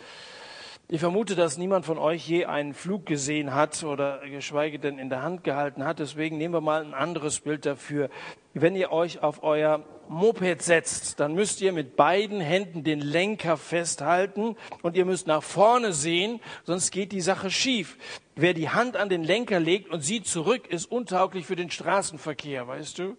[0.89, 5.09] Ich vermute, dass niemand von euch je einen Flug gesehen hat oder geschweige denn in
[5.09, 6.01] der Hand gehalten hat.
[6.01, 8.11] Deswegen nehmen wir mal ein anderes Bild dafür.
[8.53, 13.57] Wenn ihr euch auf euer Moped setzt, dann müsst ihr mit beiden Händen den Lenker
[13.57, 17.97] festhalten und ihr müsst nach vorne sehen, sonst geht die Sache schief.
[18.37, 22.67] Wer die Hand an den Lenker legt und sieht zurück, ist untauglich für den Straßenverkehr,
[22.67, 23.17] weißt du?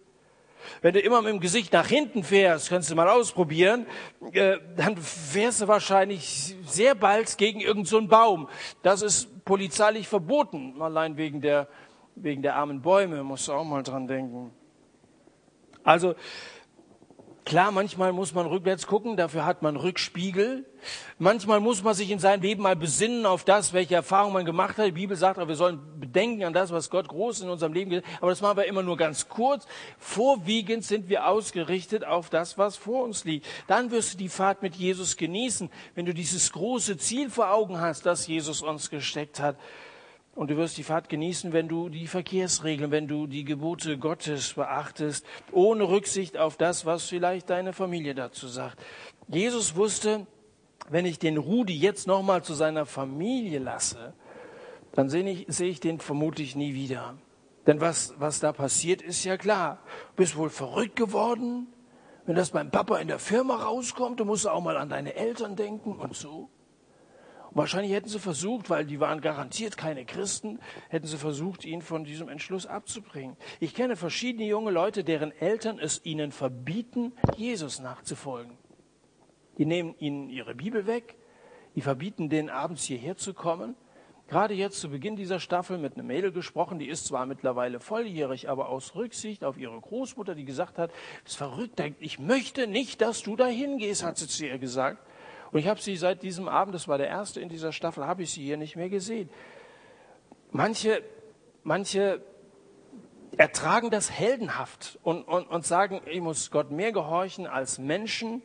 [0.81, 3.85] Wenn du immer mit dem Gesicht nach hinten fährst, kannst du mal ausprobieren,
[4.33, 8.49] äh, dann fährst du wahrscheinlich sehr bald gegen irgendeinen so Baum.
[8.81, 11.67] Das ist polizeilich verboten, allein wegen der,
[12.15, 14.51] wegen der armen Bäume, musst du auch mal dran denken.
[15.83, 16.15] Also,
[17.45, 20.65] Klar, manchmal muss man rückwärts gucken, dafür hat man Rückspiegel.
[21.19, 24.79] Manchmal muss man sich in seinem Leben mal besinnen auf das, welche Erfahrungen man gemacht
[24.79, 24.87] hat.
[24.87, 28.03] Die Bibel sagt wir sollen bedenken an das, was Gott groß in unserem Leben hat.
[28.19, 29.67] Aber das machen wir immer nur ganz kurz.
[29.99, 33.45] Vorwiegend sind wir ausgerichtet auf das, was vor uns liegt.
[33.67, 37.79] Dann wirst du die Fahrt mit Jesus genießen, wenn du dieses große Ziel vor Augen
[37.79, 39.55] hast, das Jesus uns gesteckt hat.
[40.35, 44.53] Und du wirst die Fahrt genießen, wenn du die Verkehrsregeln, wenn du die Gebote Gottes
[44.53, 48.77] beachtest, ohne Rücksicht auf das, was vielleicht deine Familie dazu sagt.
[49.29, 50.27] Jesus wusste,
[50.89, 54.13] wenn ich den Rudi jetzt nochmal zu seiner Familie lasse,
[54.91, 57.15] dann sehe ich, sehe ich den vermutlich nie wieder.
[57.65, 59.79] Denn was, was da passiert, ist ja klar.
[60.11, 61.67] Du bist wohl verrückt geworden.
[62.25, 65.55] Wenn das beim Papa in der Firma rauskommt, du musst auch mal an deine Eltern
[65.55, 66.49] denken und so.
[67.55, 72.03] Wahrscheinlich hätten sie versucht, weil die waren garantiert keine Christen, hätten sie versucht, ihn von
[72.03, 73.37] diesem Entschluss abzubringen.
[73.61, 78.57] Ich kenne verschiedene junge Leute, deren Eltern es ihnen verbieten, Jesus nachzufolgen.
[79.57, 81.15] Die nehmen ihnen ihre Bibel weg,
[81.75, 83.75] die verbieten denen abends hierher zu kommen.
[84.27, 88.49] Gerade jetzt zu Beginn dieser Staffel mit einer Mädel gesprochen, die ist zwar mittlerweile volljährig,
[88.49, 90.91] aber aus Rücksicht auf ihre Großmutter, die gesagt hat,
[91.23, 95.04] es ist verrückt, ich möchte nicht, dass du dahin gehst, hat sie zu ihr gesagt.
[95.55, 98.23] Und ich habe sie seit diesem Abend, das war der erste in dieser Staffel, habe
[98.23, 99.29] ich sie hier nicht mehr gesehen.
[100.51, 101.01] Manche,
[101.63, 102.21] manche
[103.37, 108.41] ertragen das heldenhaft und, und, und sagen, ich muss Gott mehr gehorchen als Menschen.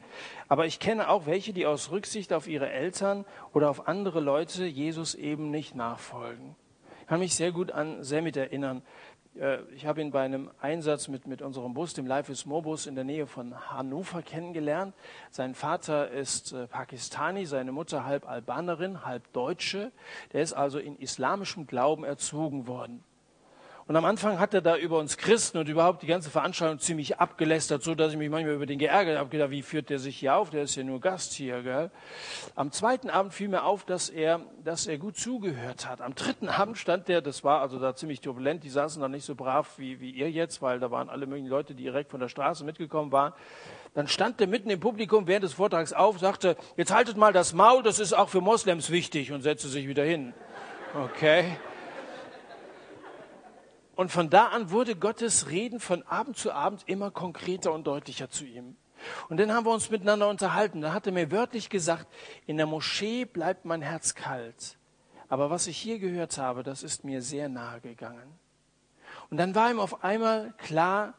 [0.47, 4.65] Aber ich kenne auch welche, die aus Rücksicht auf ihre Eltern oder auf andere Leute
[4.65, 6.55] Jesus eben nicht nachfolgen.
[7.01, 8.83] Ich kann mich sehr gut an Semit erinnern.
[9.39, 12.63] Äh, ich habe ihn bei einem Einsatz mit, mit unserem Bus, dem Life is Mo
[12.63, 14.95] Bus in der Nähe von Hannover kennengelernt.
[15.31, 19.93] Sein Vater ist äh, Pakistani, seine Mutter halb Albanerin, halb Deutsche.
[20.33, 23.05] Der ist also in islamischem Glauben erzogen worden.
[23.91, 27.19] Und am Anfang hat er da über uns Christen und überhaupt die ganze Veranstaltung ziemlich
[27.19, 29.29] abgelästert, so dass ich mich manchmal über den geärgert habe.
[29.31, 30.51] Gedacht, wie führt der sich hier auf?
[30.51, 31.91] Der ist ja nur Gast hier, gell?
[32.55, 36.03] Am zweiten Abend fiel mir auf, dass er, dass er gut zugehört hat.
[36.03, 39.25] Am dritten Abend stand der, das war also da ziemlich turbulent, die saßen da nicht
[39.25, 42.21] so brav wie, wie ihr jetzt, weil da waren alle möglichen Leute, die direkt von
[42.21, 43.33] der Straße mitgekommen waren.
[43.95, 47.55] Dann stand der mitten im Publikum während des Vortrags auf, sagte, jetzt haltet mal das
[47.55, 50.33] Maul, das ist auch für Moslems wichtig und setzte sich wieder hin.
[50.95, 51.57] Okay.
[54.01, 58.31] Und von da an wurde Gottes Reden von Abend zu Abend immer konkreter und deutlicher
[58.31, 58.79] zu ihm.
[59.29, 60.81] Und dann haben wir uns miteinander unterhalten.
[60.81, 62.07] Da hat er mir wörtlich gesagt,
[62.47, 64.79] in der Moschee bleibt mein Herz kalt.
[65.29, 68.39] Aber was ich hier gehört habe, das ist mir sehr nahe gegangen.
[69.29, 71.13] Und dann war ihm auf einmal klar,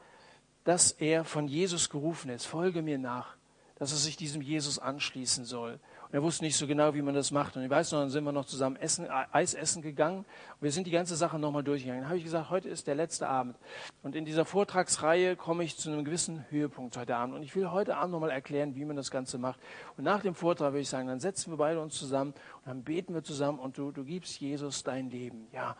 [0.64, 2.46] dass er von Jesus gerufen ist.
[2.46, 3.36] Folge mir nach,
[3.76, 5.80] dass er sich diesem Jesus anschließen soll.
[6.12, 7.56] Und er wusste nicht so genau, wie man das macht.
[7.56, 10.20] Und ich weiß noch, dann sind wir noch zusammen essen, Eis essen gegangen.
[10.20, 12.02] Und wir sind die ganze Sache nochmal durchgegangen.
[12.02, 13.56] Dann habe ich gesagt, heute ist der letzte Abend.
[14.04, 17.34] Und in dieser Vortragsreihe komme ich zu einem gewissen Höhepunkt heute Abend.
[17.34, 19.62] Und ich will heute Abend nochmal erklären, wie man das Ganze macht.
[19.96, 22.84] Und nach dem Vortrag würde ich sagen, dann setzen wir beide uns zusammen und dann
[22.84, 25.48] beten wir zusammen und du, du gibst Jesus dein Leben.
[25.54, 25.78] Ja,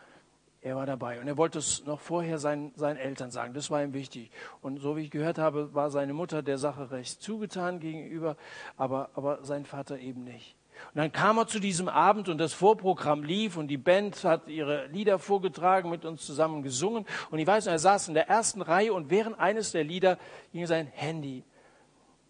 [0.62, 1.20] er war dabei.
[1.20, 3.52] Und er wollte es noch vorher seinen, seinen Eltern sagen.
[3.52, 4.30] Das war ihm wichtig.
[4.60, 8.36] Und so wie ich gehört habe, war seine Mutter der Sache recht zugetan gegenüber,
[8.76, 10.56] aber, aber sein Vater eben nicht.
[10.94, 14.48] Und dann kam er zu diesem Abend und das Vorprogramm lief und die Band hat
[14.48, 17.06] ihre Lieder vorgetragen, mit uns zusammen gesungen.
[17.30, 20.16] Und ich weiß, er saß in der ersten Reihe und während eines der Lieder
[20.52, 21.44] ging sein Handy.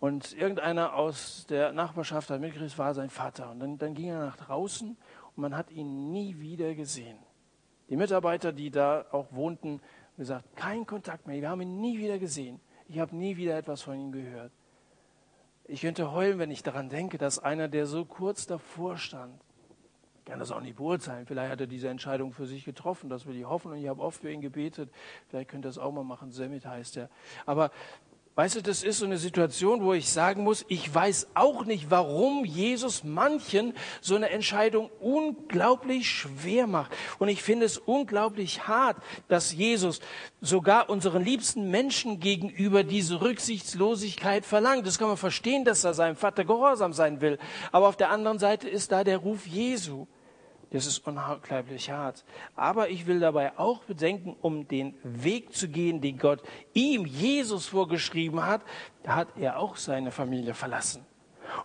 [0.00, 3.50] Und irgendeiner aus der Nachbarschaft hat mitgekriegt, war sein Vater.
[3.50, 4.96] Und dann, dann ging er nach draußen
[5.36, 7.18] und man hat ihn nie wieder gesehen.
[7.92, 11.42] Die Mitarbeiter, die da auch wohnten, haben gesagt, kein Kontakt mehr.
[11.42, 12.58] Wir haben ihn nie wieder gesehen.
[12.88, 14.50] Ich habe nie wieder etwas von ihm gehört.
[15.66, 19.38] Ich könnte heulen, wenn ich daran denke, dass einer, der so kurz davor stand,
[20.20, 21.26] ich kann das auch nicht beurteilen.
[21.26, 23.10] Vielleicht hat er diese Entscheidung für sich getroffen.
[23.10, 23.72] Das will ich hoffen.
[23.72, 24.90] Und ich habe oft für ihn gebetet.
[25.28, 26.32] Vielleicht könnte er es auch mal machen.
[26.32, 27.10] Semit heißt er.
[27.44, 27.72] Aber
[28.34, 31.90] Weißt du, das ist so eine Situation, wo ich sagen muss, ich weiß auch nicht,
[31.90, 36.92] warum Jesus manchen so eine Entscheidung unglaublich schwer macht.
[37.18, 38.96] Und ich finde es unglaublich hart,
[39.28, 40.00] dass Jesus
[40.40, 44.86] sogar unseren liebsten Menschen gegenüber diese Rücksichtslosigkeit verlangt.
[44.86, 47.38] Das kann man verstehen, dass er seinem Vater gehorsam sein will.
[47.70, 50.06] Aber auf der anderen Seite ist da der Ruf Jesu.
[50.72, 52.24] Das ist unglaublich hart.
[52.56, 57.66] Aber ich will dabei auch bedenken, um den Weg zu gehen, den Gott ihm, Jesus,
[57.66, 58.62] vorgeschrieben hat,
[59.06, 61.04] hat er auch seine Familie verlassen.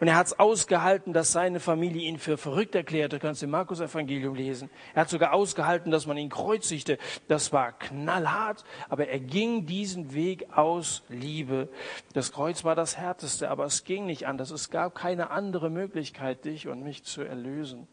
[0.02, 3.18] Und er hat es ausgehalten, dass seine Familie ihn für verrückt erklärte.
[3.18, 4.70] Du kannst im Markus-Evangelium lesen.
[4.94, 6.98] Er hat sogar ausgehalten, dass man ihn kreuzigte.
[7.30, 11.70] Das war knallhart, aber er ging diesen Weg aus Liebe.
[12.14, 14.52] Das Kreuz war das härteste, aber es ging nicht anders.
[14.52, 17.88] Es gab keine andere Möglichkeit, dich und mich zu erlösen.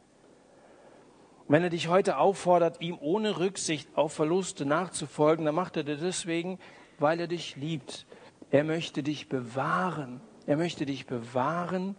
[1.47, 6.01] Wenn er dich heute auffordert, ihm ohne Rücksicht auf Verluste nachzufolgen, dann macht er das
[6.01, 6.59] deswegen,
[6.99, 8.07] weil er dich liebt.
[8.51, 10.21] Er möchte dich bewahren.
[10.47, 11.97] Er möchte dich bewahren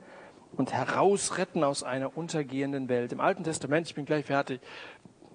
[0.55, 3.11] und herausretten aus einer untergehenden Welt.
[3.11, 4.61] Im Alten Testament, ich bin gleich fertig,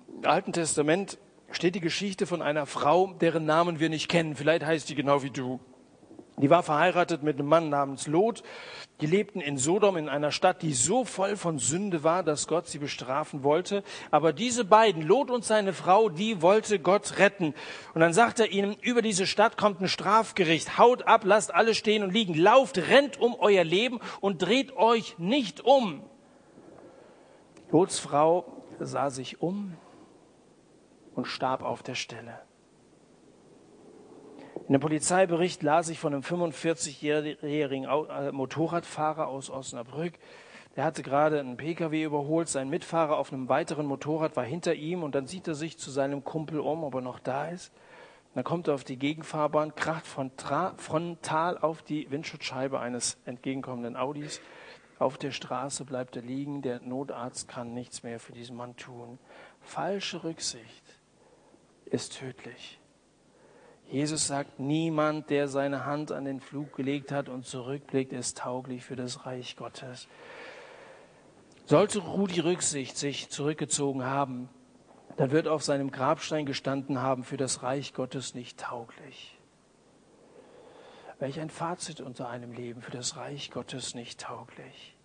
[0.08, 1.18] im Alten Testament
[1.52, 4.34] steht die Geschichte von einer Frau, deren Namen wir nicht kennen.
[4.34, 5.60] Vielleicht heißt die genau wie du.
[6.40, 8.42] Die war verheiratet mit einem Mann namens Lot.
[9.00, 12.66] Die lebten in Sodom, in einer Stadt, die so voll von Sünde war, dass Gott
[12.66, 13.82] sie bestrafen wollte.
[14.10, 17.54] Aber diese beiden, Lot und seine Frau, die wollte Gott retten.
[17.94, 20.78] Und dann sagt er ihnen, über diese Stadt kommt ein Strafgericht.
[20.78, 22.34] Haut ab, lasst alle stehen und liegen.
[22.34, 26.02] Lauft, rennt um euer Leben und dreht euch nicht um.
[27.70, 28.44] Lots Frau
[28.80, 29.76] sah sich um
[31.14, 32.49] und starb auf der Stelle.
[34.70, 40.12] In dem Polizeibericht las ich von einem 45-jährigen äh, Motorradfahrer aus Osnabrück.
[40.76, 45.02] Der hatte gerade einen Pkw überholt, sein Mitfahrer auf einem weiteren Motorrad war hinter ihm
[45.02, 47.72] und dann sieht er sich zu seinem Kumpel um, ob er noch da ist.
[48.36, 54.40] Dann kommt er auf die Gegenfahrbahn, kracht frontal auf die Windschutzscheibe eines entgegenkommenden Audis.
[55.00, 59.18] Auf der Straße bleibt er liegen, der Notarzt kann nichts mehr für diesen Mann tun.
[59.62, 60.84] Falsche Rücksicht
[61.86, 62.79] ist tödlich.
[63.90, 68.84] Jesus sagt, niemand, der seine Hand an den Flug gelegt hat und zurückblickt, ist tauglich
[68.84, 70.06] für das Reich Gottes.
[71.66, 74.48] Sollte Rudi Rücksicht sich zurückgezogen haben,
[75.16, 79.36] dann wird auf seinem Grabstein gestanden haben, für das Reich Gottes nicht tauglich.
[81.18, 84.96] Welch ein Fazit unter einem Leben, für das Reich Gottes nicht tauglich.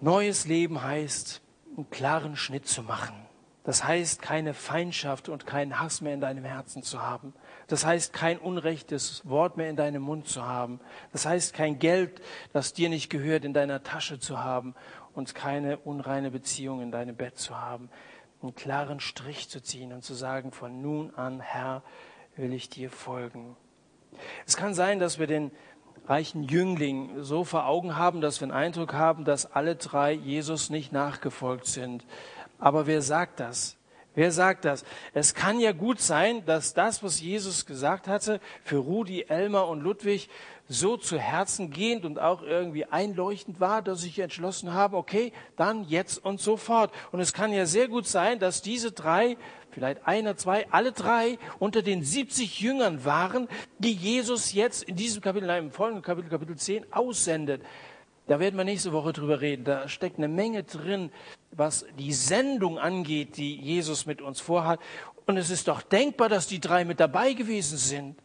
[0.00, 1.42] Neues Leben heißt,
[1.76, 3.27] einen klaren Schnitt zu machen.
[3.68, 7.34] Das heißt, keine Feindschaft und keinen Hass mehr in deinem Herzen zu haben.
[7.66, 10.80] Das heißt, kein unrechtes Wort mehr in deinem Mund zu haben.
[11.12, 12.22] Das heißt, kein Geld,
[12.54, 14.74] das dir nicht gehört, in deiner Tasche zu haben
[15.12, 17.90] und keine unreine Beziehung in deinem Bett zu haben.
[18.40, 21.82] Einen klaren Strich zu ziehen und zu sagen, von nun an, Herr,
[22.36, 23.54] will ich dir folgen.
[24.46, 25.50] Es kann sein, dass wir den
[26.06, 30.70] reichen Jüngling so vor Augen haben, dass wir den Eindruck haben, dass alle drei Jesus
[30.70, 32.06] nicht nachgefolgt sind.
[32.58, 33.76] Aber wer sagt das?
[34.14, 34.84] Wer sagt das?
[35.14, 39.80] Es kann ja gut sein, dass das, was Jesus gesagt hatte, für Rudi, Elmar und
[39.80, 40.28] Ludwig
[40.66, 45.84] so zu Herzen gehend und auch irgendwie einleuchtend war, dass ich entschlossen habe, okay, dann
[45.84, 46.92] jetzt und sofort.
[47.12, 49.36] Und es kann ja sehr gut sein, dass diese drei,
[49.70, 53.48] vielleicht einer, zwei, alle drei unter den 70 Jüngern waren,
[53.78, 57.62] die Jesus jetzt in diesem Kapitel, nein, im folgenden Kapitel, Kapitel 10, aussendet.
[58.28, 59.64] Da werden wir nächste Woche drüber reden.
[59.64, 61.10] Da steckt eine Menge drin,
[61.50, 64.80] was die Sendung angeht, die Jesus mit uns vorhat.
[65.26, 68.16] Und es ist doch denkbar, dass die drei mit dabei gewesen sind.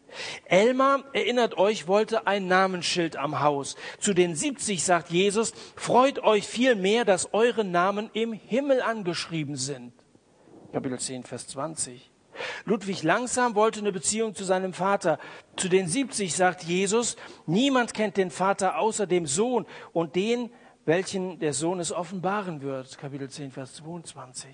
[0.46, 3.76] Elmar, erinnert euch, wollte ein Namensschild am Haus.
[4.00, 9.56] Zu den 70 sagt Jesus, freut euch viel mehr, dass eure Namen im Himmel angeschrieben
[9.56, 9.94] sind.
[10.74, 12.13] Kapitel 10, Vers 20.
[12.66, 15.20] Ludwig Langsam wollte eine Beziehung zu seinem Vater.
[15.56, 17.16] Zu den 70 sagt Jesus,
[17.46, 20.50] niemand kennt den Vater außer dem Sohn und den,
[20.86, 22.98] welchen der Sohn es offenbaren wird.
[22.98, 24.50] Kapitel 10, Vers 22.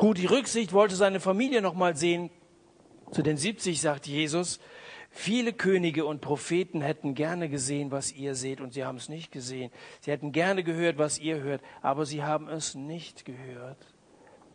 [0.00, 2.30] Rudi Rücksicht wollte seine Familie noch mal sehen.
[3.12, 4.58] Zu den 70 sagt Jesus,
[5.10, 9.30] viele Könige und Propheten hätten gerne gesehen, was ihr seht, und sie haben es nicht
[9.30, 9.70] gesehen.
[10.00, 13.78] Sie hätten gerne gehört, was ihr hört, aber sie haben es nicht gehört.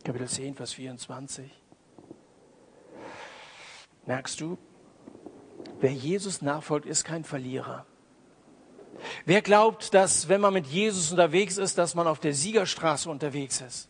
[0.04, 1.61] Kapitel 10, Vers 24.
[4.06, 4.58] Merkst du,
[5.80, 7.86] wer Jesus nachfolgt, ist kein Verlierer.
[9.24, 13.60] Wer glaubt, dass wenn man mit Jesus unterwegs ist, dass man auf der Siegerstraße unterwegs
[13.60, 13.88] ist?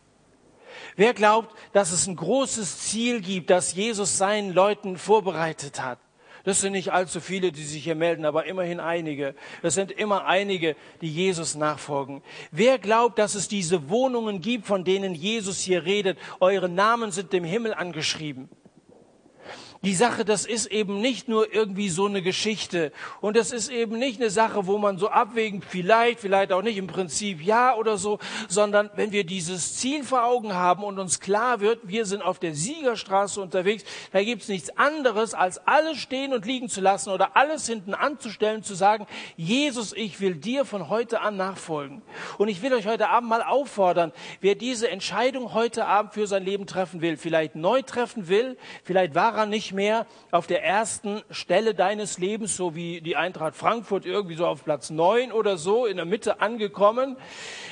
[0.95, 5.99] Wer glaubt, dass es ein großes Ziel gibt, das Jesus seinen Leuten vorbereitet hat?
[6.43, 9.33] Das sind nicht allzu viele, die sich hier melden, aber immerhin einige.
[9.61, 12.21] Es sind immer einige, die Jesus nachfolgen.
[12.51, 16.19] Wer glaubt, dass es diese Wohnungen gibt, von denen Jesus hier redet?
[16.41, 18.49] Eure Namen sind dem Himmel angeschrieben.
[19.85, 22.93] Die Sache, das ist eben nicht nur irgendwie so eine Geschichte.
[23.19, 26.77] Und das ist eben nicht eine Sache, wo man so abwägen, vielleicht, vielleicht auch nicht
[26.77, 31.19] im Prinzip ja oder so, sondern wenn wir dieses Ziel vor Augen haben und uns
[31.19, 36.33] klar wird, wir sind auf der Siegerstraße unterwegs, da gibt's nichts anderes, als alles stehen
[36.33, 39.05] und liegen zu lassen oder alles hinten anzustellen, zu sagen,
[39.35, 42.01] Jesus, ich will dir von heute an nachfolgen.
[42.37, 46.45] Und ich will euch heute Abend mal auffordern, wer diese Entscheidung heute Abend für sein
[46.45, 51.21] Leben treffen will, vielleicht neu treffen will, vielleicht war er nicht mehr auf der ersten
[51.29, 55.85] Stelle deines Lebens, so wie die Eintracht Frankfurt irgendwie so auf Platz neun oder so
[55.85, 57.17] in der Mitte angekommen.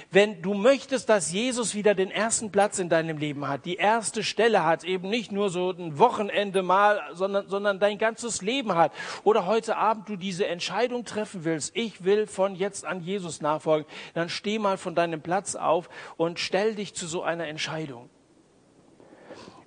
[0.09, 4.23] Wenn du möchtest, dass Jesus wieder den ersten Platz in deinem Leben hat, die erste
[4.23, 8.91] Stelle hat, eben nicht nur so ein Wochenende mal, sondern, sondern dein ganzes Leben hat,
[9.23, 13.87] oder heute Abend du diese Entscheidung treffen willst, ich will von jetzt an Jesus nachfolgen,
[14.13, 18.09] dann steh mal von deinem Platz auf und stell dich zu so einer Entscheidung.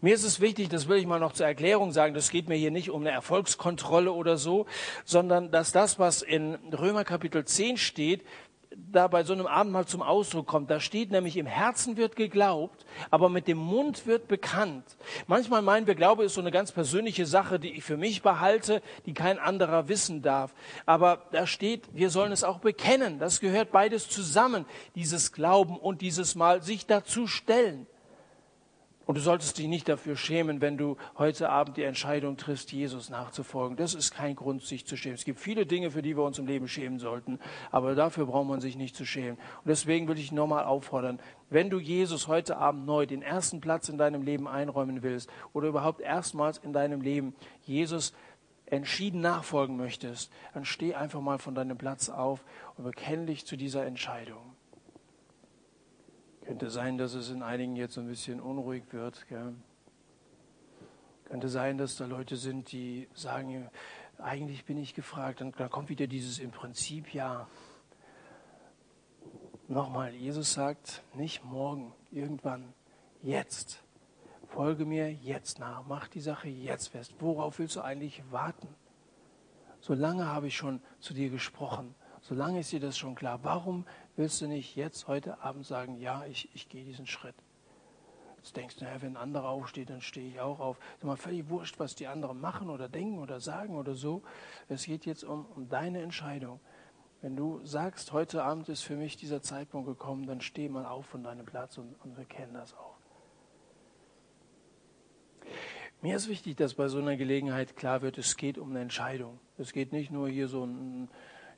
[0.05, 2.57] Mir ist es wichtig, das will ich mal noch zur Erklärung sagen, das geht mir
[2.57, 4.66] hier nicht um eine Erfolgskontrolle oder so,
[5.07, 8.20] sondern dass das, was in Römer Kapitel 10 steht,
[8.70, 10.70] da bei so einem Abendmahl zum Ausdruck kommt.
[10.70, 14.84] Da steht nämlich, im Herzen wird geglaubt, aber mit dem Mund wird bekannt.
[15.26, 18.82] Manchmal meinen wir, Glaube ist so eine ganz persönliche Sache, die ich für mich behalte,
[19.07, 20.52] die kein anderer wissen darf.
[20.84, 23.18] Aber da steht, wir sollen es auch bekennen.
[23.18, 27.86] Das gehört beides zusammen, dieses Glauben und dieses Mal sich dazu stellen.
[29.07, 33.11] Und du solltest dich nicht dafür schämen, wenn du heute Abend die Entscheidung triffst, Jesus
[33.11, 33.76] nachzufolgen.
[33.76, 35.16] Das ist kein Grund, sich zu schämen.
[35.16, 37.38] Es gibt viele Dinge, für die wir uns im Leben schämen sollten,
[37.70, 39.36] aber dafür braucht man sich nicht zu schämen.
[39.36, 43.88] Und deswegen will ich nochmal auffordern, wenn du Jesus heute Abend neu den ersten Platz
[43.88, 47.34] in deinem Leben einräumen willst oder überhaupt erstmals in deinem Leben
[47.64, 48.14] Jesus
[48.66, 52.42] entschieden nachfolgen möchtest, dann steh einfach mal von deinem Platz auf
[52.76, 54.53] und bekenne dich zu dieser Entscheidung.
[56.47, 59.26] Könnte sein, dass es in einigen jetzt ein bisschen unruhig wird.
[59.28, 59.55] Gell?
[61.24, 63.70] Könnte sein, dass da Leute sind, die sagen,
[64.18, 65.40] eigentlich bin ich gefragt.
[65.40, 67.49] Und dann kommt wieder dieses im Prinzip ja.
[69.68, 72.74] Nochmal, Jesus sagt, nicht morgen, irgendwann,
[73.22, 73.82] jetzt.
[74.49, 77.14] Folge mir jetzt nach, mach die Sache jetzt fest.
[77.20, 78.68] Worauf willst du eigentlich warten?
[79.80, 81.95] So lange habe ich schon zu dir gesprochen.
[82.27, 83.41] So lange ist dir das schon klar.
[83.43, 83.85] Warum
[84.16, 87.35] willst du nicht jetzt heute Abend sagen, ja, ich, ich gehe diesen Schritt?
[88.39, 90.79] Jetzt denkst du, naja, wenn ein anderer aufsteht, dann stehe ich auch auf.
[90.97, 94.22] Ist mal völlig wurscht, was die anderen machen oder denken oder sagen oder so.
[94.70, 96.61] Es geht jetzt um, um deine Entscheidung.
[97.20, 101.05] Wenn du sagst, heute Abend ist für mich dieser Zeitpunkt gekommen, dann steh mal auf
[101.05, 102.97] von deinem Platz und, und wir kennen das auch.
[106.01, 109.41] Mir ist wichtig, dass bei so einer Gelegenheit klar wird, es geht um eine Entscheidung.
[109.59, 111.11] Es geht nicht nur hier so ein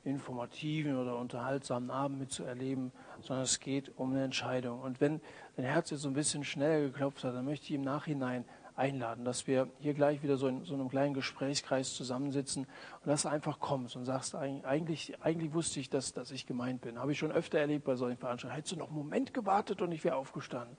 [0.03, 2.91] informativen oder unterhaltsamen Abend mitzuerleben,
[3.21, 4.81] sondern es geht um eine Entscheidung.
[4.81, 5.21] Und wenn
[5.55, 8.45] dein Herz jetzt so ein bisschen schneller geklopft hat, dann möchte ich im Nachhinein
[8.77, 12.67] einladen, dass wir hier gleich wieder so in so einem kleinen Gesprächskreis zusammensitzen
[13.03, 16.81] und dass du einfach kommst und sagst, eigentlich, eigentlich wusste ich, dass, dass ich gemeint
[16.81, 16.99] bin.
[16.99, 18.55] Habe ich schon öfter erlebt bei solchen Veranstaltungen.
[18.55, 20.77] Hättest du noch einen Moment gewartet und ich wäre aufgestanden.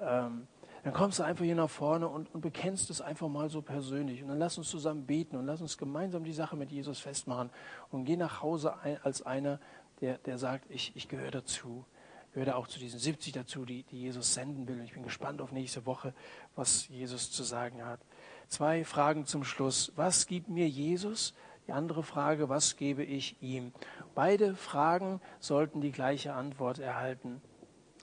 [0.00, 0.48] Ähm,
[0.84, 4.22] dann kommst du einfach hier nach vorne und, und bekennst es einfach mal so persönlich.
[4.22, 7.50] Und dann lass uns zusammen beten und lass uns gemeinsam die Sache mit Jesus festmachen
[7.90, 9.60] und geh nach Hause ein, als einer,
[10.00, 11.84] der, der sagt, ich, ich gehöre dazu.
[12.26, 14.80] Ich gehöre auch zu diesen 70 dazu, die, die Jesus senden will.
[14.80, 16.14] Und ich bin gespannt auf nächste Woche,
[16.56, 18.00] was Jesus zu sagen hat.
[18.48, 19.92] Zwei Fragen zum Schluss.
[19.94, 21.34] Was gibt mir Jesus?
[21.68, 23.72] Die andere Frage, was gebe ich ihm?
[24.16, 27.40] Beide Fragen sollten die gleiche Antwort erhalten.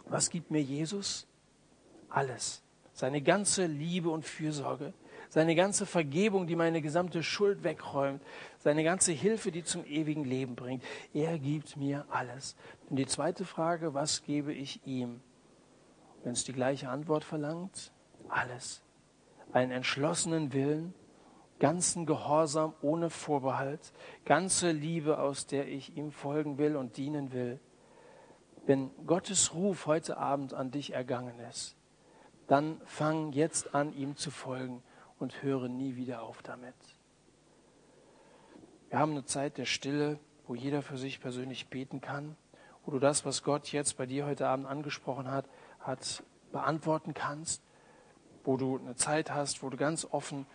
[0.06, 1.28] Was gibt mir Jesus?
[2.10, 2.64] Alles.
[3.00, 4.92] Seine ganze Liebe und Fürsorge,
[5.30, 8.22] seine ganze Vergebung, die meine gesamte Schuld wegräumt,
[8.58, 10.84] seine ganze Hilfe, die zum ewigen Leben bringt.
[11.14, 12.58] Er gibt mir alles.
[12.90, 15.22] Und die zweite Frage, was gebe ich ihm?
[16.26, 17.94] Wenn es die gleiche Antwort verlangt,
[18.28, 18.82] alles.
[19.54, 20.94] Einen entschlossenen Willen,
[21.60, 23.94] ganzen Gehorsam ohne Vorbehalt,
[24.26, 27.62] ganze Liebe, aus der ich ihm folgen will und dienen will.
[28.66, 31.79] Wenn Gottes Ruf heute Abend an dich ergangen ist,
[32.50, 34.82] dann fang jetzt an, ihm zu folgen
[35.20, 36.74] und höre nie wieder auf damit.
[38.90, 42.36] Wir haben eine Zeit der Stille, wo jeder für sich persönlich beten kann,
[42.86, 45.46] wo du das, was Gott jetzt bei dir heute Abend angesprochen hat,
[45.80, 47.62] hat beantworten kannst,
[48.44, 50.48] wo du eine Zeit hast, wo du ganz offen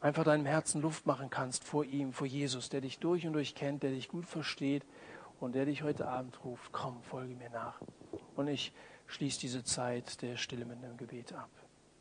[0.00, 3.56] einfach deinem Herzen Luft machen kannst vor ihm, vor Jesus, der dich durch und durch
[3.56, 4.84] kennt, der dich gut versteht
[5.40, 7.80] und der dich heute Abend ruft, komm, folge mir nach.
[8.36, 8.72] Und ich
[9.06, 11.50] schließe diese Zeit der Stille mit einem Gebet ab.